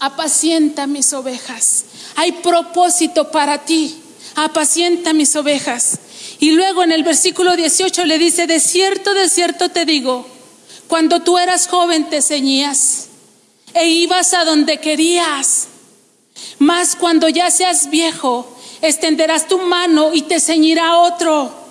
apacienta 0.00 0.86
mis 0.86 1.12
ovejas, 1.12 1.84
hay 2.16 2.32
propósito 2.32 3.30
para 3.30 3.64
ti 3.64 4.02
apacienta 4.36 5.12
mis 5.12 5.34
ovejas. 5.34 5.98
Y 6.38 6.52
luego 6.52 6.82
en 6.82 6.92
el 6.92 7.02
versículo 7.02 7.56
18 7.56 8.04
le 8.04 8.18
dice, 8.18 8.46
de 8.46 8.60
cierto, 8.60 9.14
de 9.14 9.28
cierto 9.28 9.70
te 9.70 9.84
digo, 9.84 10.26
cuando 10.86 11.22
tú 11.22 11.38
eras 11.38 11.66
joven 11.66 12.08
te 12.08 12.22
ceñías 12.22 13.08
e 13.74 13.88
ibas 13.88 14.34
a 14.34 14.44
donde 14.44 14.78
querías, 14.78 15.68
mas 16.58 16.94
cuando 16.96 17.28
ya 17.28 17.50
seas 17.50 17.90
viejo, 17.90 18.46
extenderás 18.82 19.48
tu 19.48 19.58
mano 19.58 20.10
y 20.12 20.22
te 20.22 20.40
ceñirá 20.40 20.98
otro 20.98 21.66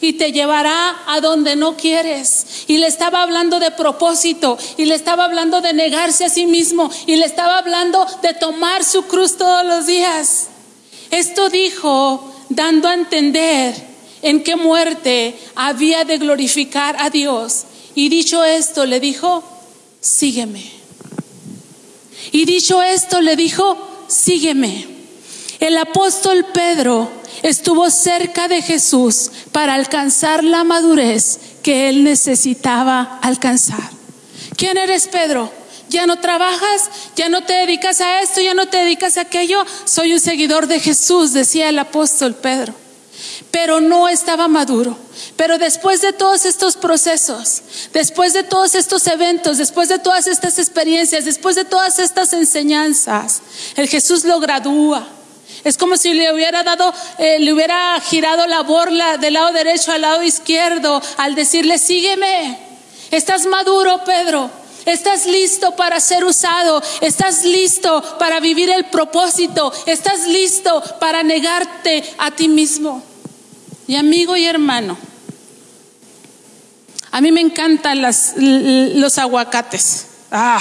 y 0.00 0.14
te 0.14 0.32
llevará 0.32 0.96
a 1.06 1.20
donde 1.20 1.56
no 1.56 1.76
quieres. 1.76 2.64
Y 2.68 2.78
le 2.78 2.86
estaba 2.86 3.22
hablando 3.22 3.58
de 3.58 3.70
propósito, 3.70 4.58
y 4.76 4.84
le 4.84 4.94
estaba 4.94 5.24
hablando 5.24 5.60
de 5.60 5.72
negarse 5.72 6.26
a 6.26 6.28
sí 6.28 6.46
mismo, 6.46 6.90
y 7.06 7.16
le 7.16 7.24
estaba 7.24 7.58
hablando 7.58 8.06
de 8.22 8.34
tomar 8.34 8.84
su 8.84 9.04
cruz 9.04 9.36
todos 9.36 9.64
los 9.64 9.86
días. 9.86 10.48
Esto 11.10 11.48
dijo 11.48 12.34
dando 12.48 12.88
a 12.88 12.94
entender 12.94 13.74
en 14.22 14.42
qué 14.42 14.56
muerte 14.56 15.36
había 15.54 16.04
de 16.04 16.18
glorificar 16.18 16.96
a 16.98 17.10
Dios. 17.10 17.64
Y 17.94 18.08
dicho 18.08 18.44
esto, 18.44 18.86
le 18.86 19.00
dijo, 19.00 19.42
sígueme. 20.00 20.70
Y 22.32 22.44
dicho 22.44 22.82
esto, 22.82 23.20
le 23.20 23.36
dijo, 23.36 23.76
sígueme. 24.08 24.86
El 25.60 25.76
apóstol 25.76 26.46
Pedro 26.52 27.10
estuvo 27.42 27.90
cerca 27.90 28.48
de 28.48 28.62
Jesús 28.62 29.30
para 29.52 29.74
alcanzar 29.74 30.44
la 30.44 30.64
madurez 30.64 31.40
que 31.62 31.88
él 31.88 32.04
necesitaba 32.04 33.18
alcanzar. 33.22 33.90
¿Quién 34.56 34.76
eres 34.76 35.08
Pedro? 35.08 35.57
Ya 35.88 36.06
no 36.06 36.18
trabajas, 36.18 36.90
ya 37.16 37.28
no 37.28 37.42
te 37.42 37.52
dedicas 37.52 38.00
a 38.00 38.20
esto, 38.20 38.40
ya 38.40 38.54
no 38.54 38.66
te 38.66 38.78
dedicas 38.78 39.16
a 39.16 39.22
aquello. 39.22 39.64
Soy 39.84 40.12
un 40.12 40.20
seguidor 40.20 40.66
de 40.66 40.80
Jesús, 40.80 41.32
decía 41.32 41.68
el 41.68 41.78
apóstol 41.78 42.34
Pedro. 42.34 42.74
Pero 43.50 43.80
no 43.80 44.08
estaba 44.08 44.48
maduro. 44.48 44.96
Pero 45.36 45.58
después 45.58 46.00
de 46.00 46.12
todos 46.12 46.44
estos 46.44 46.76
procesos, 46.76 47.62
después 47.92 48.32
de 48.32 48.42
todos 48.42 48.74
estos 48.74 49.06
eventos, 49.06 49.58
después 49.58 49.88
de 49.88 49.98
todas 49.98 50.26
estas 50.26 50.58
experiencias, 50.58 51.24
después 51.24 51.56
de 51.56 51.64
todas 51.64 51.98
estas 51.98 52.32
enseñanzas, 52.32 53.40
el 53.76 53.88
Jesús 53.88 54.24
lo 54.24 54.40
gradúa. 54.40 55.06
Es 55.64 55.76
como 55.76 55.96
si 55.96 56.14
le 56.14 56.32
hubiera 56.32 56.62
dado, 56.62 56.92
eh, 57.18 57.38
le 57.40 57.52
hubiera 57.52 58.00
girado 58.00 58.46
la 58.46 58.62
borla 58.62 59.16
del 59.16 59.34
lado 59.34 59.52
derecho 59.52 59.92
al 59.92 60.02
lado 60.02 60.22
izquierdo 60.22 61.02
al 61.16 61.34
decirle, 61.34 61.78
sígueme. 61.78 62.58
Estás 63.10 63.46
maduro, 63.46 64.02
Pedro. 64.04 64.50
Estás 64.88 65.26
listo 65.26 65.76
para 65.76 66.00
ser 66.00 66.24
usado. 66.24 66.82
Estás 67.00 67.44
listo 67.44 68.02
para 68.18 68.40
vivir 68.40 68.70
el 68.70 68.86
propósito. 68.86 69.72
Estás 69.86 70.26
listo 70.26 70.82
para 70.98 71.22
negarte 71.22 72.02
a 72.18 72.30
ti 72.30 72.48
mismo. 72.48 73.02
Y 73.86 73.96
amigo 73.96 74.36
y 74.36 74.46
hermano, 74.46 74.96
A 77.10 77.20
mí 77.20 77.32
me 77.32 77.40
encantan 77.40 78.02
los 78.02 79.18
aguacates. 79.18 80.06
Ah, 80.30 80.60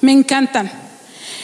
me 0.00 0.12
encantan. 0.12 0.70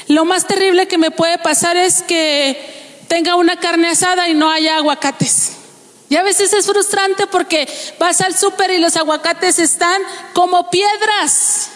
Lo 0.08 0.24
más 0.24 0.46
terrible 0.46 0.88
que 0.88 0.98
me 0.98 1.10
puede 1.10 1.38
pasar 1.38 1.76
es 1.76 2.02
que 2.02 3.04
tenga 3.08 3.36
una 3.36 3.60
carne 3.60 3.88
asada 3.88 4.28
y 4.28 4.34
no 4.34 4.50
haya 4.50 4.76
aguacates. 4.76 5.52
Y 6.08 6.16
a 6.16 6.22
veces 6.22 6.52
es 6.54 6.66
frustrante 6.66 7.26
porque 7.26 7.68
vas 7.98 8.22
al 8.22 8.34
súper 8.36 8.70
y 8.70 8.78
los 8.78 8.96
aguacates 8.96 9.58
están 9.58 10.00
como 10.32 10.70
piedras 10.70 11.70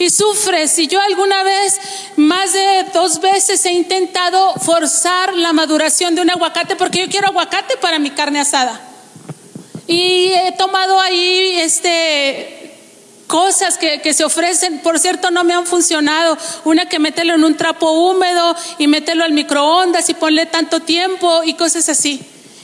y 0.00 0.08
sufres. 0.08 0.78
Y 0.78 0.88
yo 0.88 0.98
alguna 1.00 1.42
vez, 1.44 1.78
más 2.16 2.54
de 2.54 2.86
dos 2.92 3.20
veces, 3.20 3.64
he 3.66 3.72
intentado 3.72 4.54
forzar 4.54 5.36
la 5.36 5.52
maduración 5.52 6.14
de 6.14 6.22
un 6.22 6.30
aguacate 6.30 6.74
porque 6.74 7.00
yo 7.00 7.08
quiero 7.08 7.28
aguacate 7.28 7.76
para 7.76 7.98
mi 7.98 8.10
carne 8.10 8.40
asada. 8.40 8.80
Y 9.86 10.32
he 10.32 10.52
tomado 10.52 10.98
ahí 11.00 11.60
este 11.60 12.56
cosas 13.26 13.76
que, 13.76 14.00
que, 14.00 14.12
se 14.14 14.24
ofrecen, 14.24 14.80
por 14.80 14.98
cierto, 14.98 15.30
no 15.30 15.44
me 15.44 15.52
han 15.52 15.66
funcionado. 15.66 16.36
Una 16.64 16.86
que 16.86 16.98
mételo 16.98 17.34
en 17.34 17.44
un 17.44 17.56
trapo 17.56 17.90
húmedo 17.90 18.56
y 18.78 18.86
mételo 18.86 19.22
al 19.22 19.32
microondas 19.32 20.08
y 20.08 20.14
ponle 20.14 20.46
tanto 20.46 20.80
tiempo 20.80 21.42
y 21.44 21.54
cosas 21.54 21.90
así. 21.90 22.20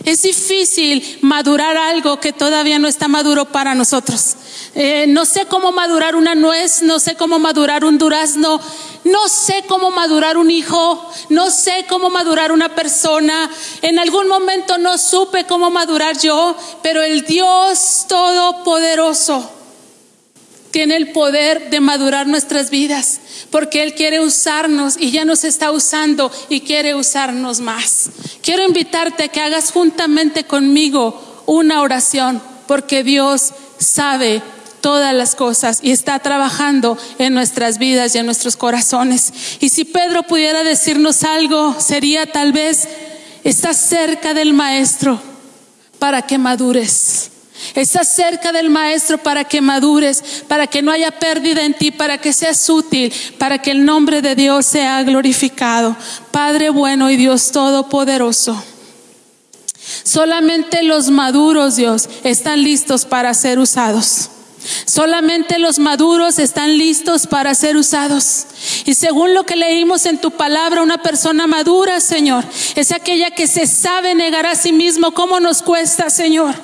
Es 0.07 0.23
difícil 0.23 1.19
madurar 1.21 1.77
algo 1.77 2.21
que 2.21 2.33
todavía 2.33 2.79
no 2.79 2.87
está 2.87 3.09
maduro 3.09 3.47
para 3.47 3.75
nosotros. 3.75 4.37
Eh, 4.77 5.07
no 5.09 5.25
sé 5.25 5.47
cómo 5.47 5.73
madurar 5.73 6.15
una 6.15 6.37
nuez, 6.37 6.83
no 6.83 7.01
sé 7.01 7.17
cómo 7.17 7.41
madurar 7.41 7.85
un 7.85 7.99
durazno, 7.99 8.61
no 9.03 9.29
sé 9.29 9.65
cómo 9.67 9.91
madurar 9.91 10.37
un 10.37 10.49
hijo, 10.49 11.11
no 11.29 11.51
sé 11.51 11.87
cómo 11.89 12.09
madurar 12.09 12.53
una 12.53 12.73
persona. 12.73 13.51
En 13.83 13.99
algún 13.99 14.29
momento 14.29 14.79
no 14.79 14.97
supe 14.97 15.45
cómo 15.45 15.71
madurar 15.71 16.17
yo, 16.17 16.57
pero 16.85 17.03
el 17.03 17.23
Dios 17.23 18.07
Todopoderoso 18.09 19.56
tiene 20.77 20.97
el 20.97 21.09
poder 21.09 21.71
de 21.71 21.81
madurar 21.81 22.27
nuestras 22.27 22.69
vidas, 22.69 23.21
porque 23.51 23.83
Él 23.83 23.95
quiere 23.95 24.21
usarnos 24.21 24.99
y 25.01 25.11
ya 25.11 25.25
nos 25.25 25.43
está 25.45 25.73
usando 25.73 26.31
y 26.51 26.61
quiere 26.61 26.95
usarnos 26.95 27.61
más. 27.61 28.11
Quiero 28.43 28.63
invitarte 28.63 29.25
a 29.25 29.29
que 29.29 29.41
hagas 29.41 29.73
juntamente 29.73 30.45
conmigo 30.45 31.43
una 31.47 31.81
oración, 31.81 32.43
porque 32.67 33.03
Dios 33.03 33.55
sabe 33.79 34.43
todas 34.83 35.15
las 35.15 35.35
cosas 35.35 35.79
y 35.83 35.93
está 35.93 36.19
trabajando 36.19 36.99
en 37.19 37.33
nuestras 37.33 37.79
vidas 37.79 38.15
y 38.15 38.19
en 38.19 38.27
nuestros 38.27 38.59
corazones. 38.59 39.33
Y 39.61 39.71
si 39.71 39.87
Pedro 39.87 40.25
pudiera 40.25 40.63
decirnos 40.63 41.25
algo, 41.25 41.75
sería 41.81 42.31
tal 42.31 42.53
vez, 42.53 42.87
estás 43.45 43.79
cerca 43.79 44.35
del 44.35 44.53
Maestro 44.53 45.23
para 45.99 46.21
que 46.21 46.37
madures. 46.37 47.31
Estás 47.77 48.09
cerca 48.09 48.53
del 48.53 48.71
Maestro 48.71 49.19
para 49.19 49.45
que 49.45 49.61
madures, 49.61 50.45
para 50.49 50.67
que 50.67 50.81
no 50.81 50.91
haya 50.91 51.11
pérdida 51.11 51.63
en 51.63 51.75
ti, 51.75 51.91
para 51.91 52.17
que 52.17 52.33
seas 52.33 52.69
útil, 52.71 53.13
para 53.39 53.61
que 53.61 53.71
el 53.71 53.85
nombre 53.85 54.23
de 54.23 54.35
Dios 54.35 54.65
sea 54.65 55.03
glorificado. 55.03 55.95
Padre 56.31 56.71
bueno 56.71 57.11
y 57.11 57.19
Dios 57.19 57.53
todopoderoso. 57.53 58.65
Solamente 60.05 60.83
los 60.85 61.11
maduros, 61.11 61.77
Dios, 61.77 62.09
están 62.25 62.65
listos 62.65 63.05
para 63.05 63.35
ser 63.35 63.59
usados. 63.59 64.31
Solamente 64.87 65.59
los 65.59 65.79
maduros 65.79 66.39
están 66.39 66.79
listos 66.79 67.27
para 67.27 67.55
ser 67.55 67.77
usados. 67.77 68.47
Y 68.87 68.95
según 68.95 69.35
lo 69.35 69.45
que 69.45 69.55
leímos 69.55 70.07
en 70.07 70.19
tu 70.19 70.31
palabra, 70.31 70.83
una 70.83 71.03
persona 71.03 71.47
madura, 71.47 72.01
Señor, 72.01 72.43
es 72.75 72.91
aquella 72.91 73.33
que 73.33 73.47
se 73.47 73.67
sabe 73.67 74.15
negar 74.15 74.47
a 74.47 74.55
sí 74.55 74.73
mismo. 74.73 75.13
¿Cómo 75.13 75.41
nos 75.41 75.63
cuesta, 75.63 76.09
Señor? 76.09 76.55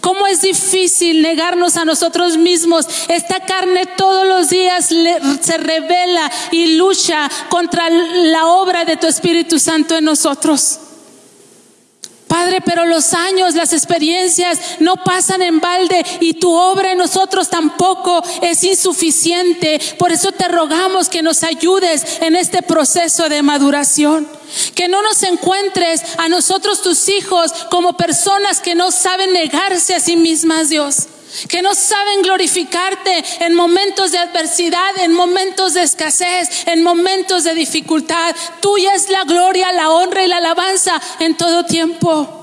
¿Cómo 0.00 0.26
es 0.26 0.42
difícil 0.42 1.22
negarnos 1.22 1.76
a 1.76 1.84
nosotros 1.84 2.36
mismos? 2.36 2.86
Esta 3.08 3.40
carne 3.40 3.86
todos 3.96 4.26
los 4.26 4.50
días 4.50 4.86
se 4.86 5.58
revela 5.58 6.30
y 6.50 6.76
lucha 6.76 7.28
contra 7.48 7.88
la 7.90 8.46
obra 8.46 8.84
de 8.84 8.96
tu 8.96 9.06
Espíritu 9.06 9.58
Santo 9.58 9.96
en 9.96 10.04
nosotros. 10.04 10.80
Padre, 12.28 12.60
pero 12.60 12.84
los 12.84 13.14
años, 13.14 13.54
las 13.54 13.72
experiencias 13.72 14.60
no 14.80 14.96
pasan 14.96 15.40
en 15.40 15.60
balde 15.60 16.04
y 16.20 16.34
tu 16.34 16.54
obra 16.54 16.92
en 16.92 16.98
nosotros 16.98 17.48
tampoco 17.48 18.22
es 18.42 18.62
insuficiente. 18.64 19.80
Por 19.98 20.12
eso 20.12 20.30
te 20.30 20.46
rogamos 20.46 21.08
que 21.08 21.22
nos 21.22 21.42
ayudes 21.42 22.20
en 22.20 22.36
este 22.36 22.62
proceso 22.62 23.30
de 23.30 23.42
maduración. 23.42 24.37
Que 24.74 24.88
no 24.88 25.02
nos 25.02 25.22
encuentres 25.22 26.02
a 26.18 26.28
nosotros 26.28 26.82
tus 26.82 27.08
hijos 27.08 27.52
como 27.70 27.96
personas 27.96 28.60
que 28.60 28.74
no 28.74 28.90
saben 28.90 29.32
negarse 29.32 29.94
a 29.94 30.00
sí 30.00 30.16
mismas, 30.16 30.68
Dios 30.68 31.08
que 31.48 31.62
no 31.62 31.74
saben 31.74 32.22
glorificarte 32.22 33.24
en 33.40 33.54
momentos 33.54 34.12
de 34.12 34.18
adversidad, 34.18 34.98
en 35.00 35.12
momentos 35.12 35.74
de 35.74 35.82
escasez, 35.82 36.66
en 36.66 36.82
momentos 36.82 37.44
de 37.44 37.54
dificultad. 37.54 38.34
Tuya 38.60 38.94
es 38.94 39.10
la 39.10 39.24
gloria, 39.24 39.72
la 39.72 39.90
honra 39.90 40.24
y 40.24 40.28
la 40.28 40.38
alabanza 40.38 41.00
en 41.20 41.36
todo 41.36 41.64
tiempo. 41.64 42.37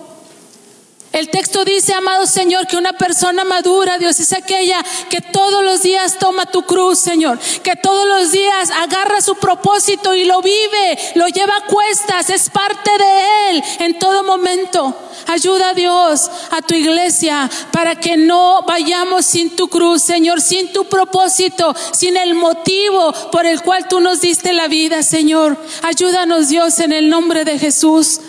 El 1.16 1.30
texto 1.30 1.64
dice, 1.64 1.94
amado 1.94 2.28
Señor, 2.28 2.68
que 2.68 2.76
una 2.76 2.92
persona 2.92 3.46
madura, 3.46 3.98
Dios, 3.98 4.20
es 4.20 4.34
aquella 4.34 4.84
que 5.10 5.22
todos 5.22 5.64
los 5.64 5.82
días 5.82 6.20
toma 6.20 6.46
tu 6.46 6.64
cruz, 6.64 7.00
Señor, 7.00 7.40
que 7.64 7.78
todos 7.78 8.06
los 8.06 8.34
días 8.34 8.70
agarra 8.70 9.22
su 9.22 9.36
propósito 9.36 10.14
y 10.14 10.26
lo 10.26 10.42
vive, 10.42 11.00
lo 11.16 11.30
lleva 11.30 11.54
a 11.56 11.68
cuestas, 11.68 12.30
es 12.30 12.50
parte 12.50 12.92
de 13.00 13.50
Él 13.50 13.64
en 13.80 13.98
todo 13.98 14.26
momento. 14.26 14.94
Ayuda 15.28 15.70
a 15.70 15.74
Dios, 15.74 16.30
a 16.52 16.62
tu 16.62 16.76
iglesia, 16.76 17.50
para 17.72 17.96
que 17.96 18.18
no 18.18 18.64
vayamos 18.68 19.26
sin 19.26 19.56
tu 19.56 19.70
cruz, 19.70 20.02
Señor, 20.02 20.42
sin 20.42 20.74
tu 20.74 20.84
propósito, 20.84 21.74
sin 21.94 22.18
el 22.18 22.36
motivo 22.36 23.14
por 23.32 23.46
el 23.46 23.62
cual 23.62 23.88
tú 23.88 24.02
nos 24.02 24.20
diste 24.20 24.52
la 24.52 24.68
vida, 24.68 25.02
Señor. 25.02 25.58
Ayúdanos, 25.82 26.50
Dios, 26.50 26.78
en 26.80 26.92
el 26.92 27.10
nombre 27.10 27.46
de 27.46 27.58
Jesús. 27.58 28.20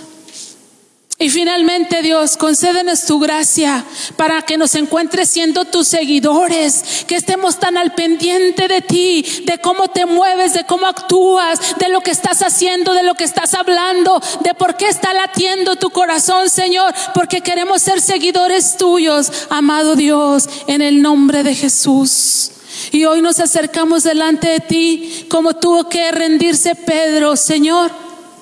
Y 1.18 1.30
finalmente, 1.30 2.02
Dios, 2.02 2.36
concédenos 2.36 3.06
tu 3.06 3.18
gracia 3.18 3.82
para 4.16 4.42
que 4.42 4.58
nos 4.58 4.74
encuentres 4.74 5.30
siendo 5.30 5.64
tus 5.64 5.88
seguidores, 5.88 7.06
que 7.06 7.16
estemos 7.16 7.58
tan 7.58 7.78
al 7.78 7.94
pendiente 7.94 8.68
de 8.68 8.82
ti, 8.82 9.24
de 9.46 9.56
cómo 9.58 9.88
te 9.88 10.04
mueves, 10.04 10.52
de 10.52 10.64
cómo 10.64 10.84
actúas, 10.84 11.78
de 11.78 11.88
lo 11.88 12.02
que 12.02 12.10
estás 12.10 12.42
haciendo, 12.42 12.92
de 12.92 13.02
lo 13.02 13.14
que 13.14 13.24
estás 13.24 13.54
hablando, 13.54 14.20
de 14.44 14.52
por 14.52 14.76
qué 14.76 14.88
está 14.88 15.14
latiendo 15.14 15.76
tu 15.76 15.88
corazón, 15.88 16.50
Señor, 16.50 16.92
porque 17.14 17.40
queremos 17.40 17.80
ser 17.80 18.02
seguidores 18.02 18.76
tuyos, 18.76 19.32
amado 19.48 19.96
Dios, 19.96 20.46
en 20.66 20.82
el 20.82 21.00
nombre 21.00 21.42
de 21.42 21.54
Jesús. 21.54 22.50
Y 22.92 23.06
hoy 23.06 23.22
nos 23.22 23.40
acercamos 23.40 24.02
delante 24.02 24.48
de 24.48 24.60
ti 24.60 25.26
como 25.30 25.54
tuvo 25.54 25.88
que 25.88 26.12
rendirse 26.12 26.74
Pedro, 26.74 27.36
Señor, 27.36 27.90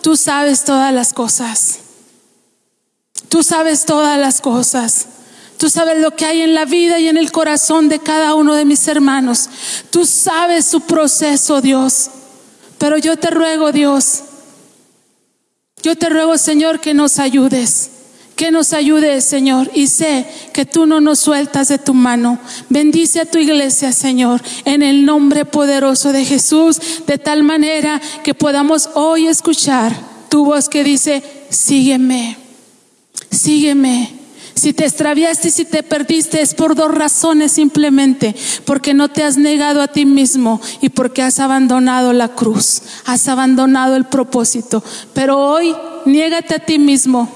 tú 0.02 0.16
sabes 0.16 0.64
todas 0.64 0.92
las 0.92 1.12
cosas. 1.12 1.83
Tú 3.34 3.42
sabes 3.42 3.84
todas 3.84 4.16
las 4.16 4.40
cosas. 4.40 5.06
Tú 5.58 5.68
sabes 5.68 6.00
lo 6.00 6.14
que 6.14 6.24
hay 6.24 6.42
en 6.42 6.54
la 6.54 6.66
vida 6.66 7.00
y 7.00 7.08
en 7.08 7.16
el 7.16 7.32
corazón 7.32 7.88
de 7.88 7.98
cada 7.98 8.36
uno 8.36 8.54
de 8.54 8.64
mis 8.64 8.86
hermanos. 8.86 9.50
Tú 9.90 10.06
sabes 10.06 10.66
su 10.66 10.82
proceso, 10.82 11.60
Dios. 11.60 12.10
Pero 12.78 12.96
yo 12.96 13.16
te 13.16 13.30
ruego, 13.30 13.72
Dios, 13.72 14.20
yo 15.82 15.98
te 15.98 16.10
ruego, 16.10 16.38
Señor, 16.38 16.78
que 16.78 16.94
nos 16.94 17.18
ayudes. 17.18 17.90
Que 18.36 18.52
nos 18.52 18.72
ayudes, 18.72 19.24
Señor. 19.24 19.68
Y 19.74 19.88
sé 19.88 20.28
que 20.52 20.64
tú 20.64 20.86
no 20.86 21.00
nos 21.00 21.18
sueltas 21.18 21.66
de 21.66 21.78
tu 21.78 21.92
mano. 21.92 22.38
Bendice 22.68 23.22
a 23.22 23.28
tu 23.28 23.38
iglesia, 23.38 23.90
Señor, 23.90 24.40
en 24.64 24.80
el 24.80 25.04
nombre 25.04 25.44
poderoso 25.44 26.12
de 26.12 26.24
Jesús, 26.24 26.78
de 27.08 27.18
tal 27.18 27.42
manera 27.42 28.00
que 28.22 28.32
podamos 28.32 28.90
hoy 28.94 29.26
escuchar 29.26 29.92
tu 30.28 30.44
voz 30.44 30.68
que 30.68 30.84
dice, 30.84 31.24
sígueme 31.50 32.43
sígueme. 33.34 34.24
Si 34.54 34.72
te 34.72 34.84
extraviaste 34.84 35.48
y 35.48 35.50
si 35.50 35.64
te 35.64 35.82
perdiste 35.82 36.40
es 36.40 36.54
por 36.54 36.76
dos 36.76 36.94
razones 36.94 37.52
simplemente, 37.52 38.34
porque 38.64 38.94
no 38.94 39.08
te 39.08 39.24
has 39.24 39.36
negado 39.36 39.82
a 39.82 39.88
ti 39.88 40.06
mismo 40.06 40.60
y 40.80 40.90
porque 40.90 41.22
has 41.22 41.40
abandonado 41.40 42.12
la 42.12 42.28
cruz, 42.28 42.82
has 43.04 43.26
abandonado 43.26 43.96
el 43.96 44.04
propósito. 44.04 44.82
Pero 45.12 45.38
hoy 45.38 45.74
niégate 46.06 46.54
a 46.54 46.58
ti 46.60 46.78
mismo, 46.78 47.28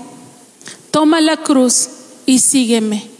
toma 0.92 1.20
la 1.20 1.38
cruz 1.38 1.88
y 2.24 2.38
sígueme. 2.38 3.10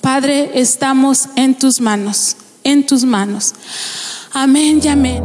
Padre, 0.00 0.50
estamos 0.54 1.28
en 1.36 1.54
tus 1.54 1.80
manos, 1.80 2.36
en 2.64 2.84
tus 2.84 3.04
manos. 3.04 3.54
Amén 4.32 4.80
y 4.82 4.88
amén. 4.88 5.22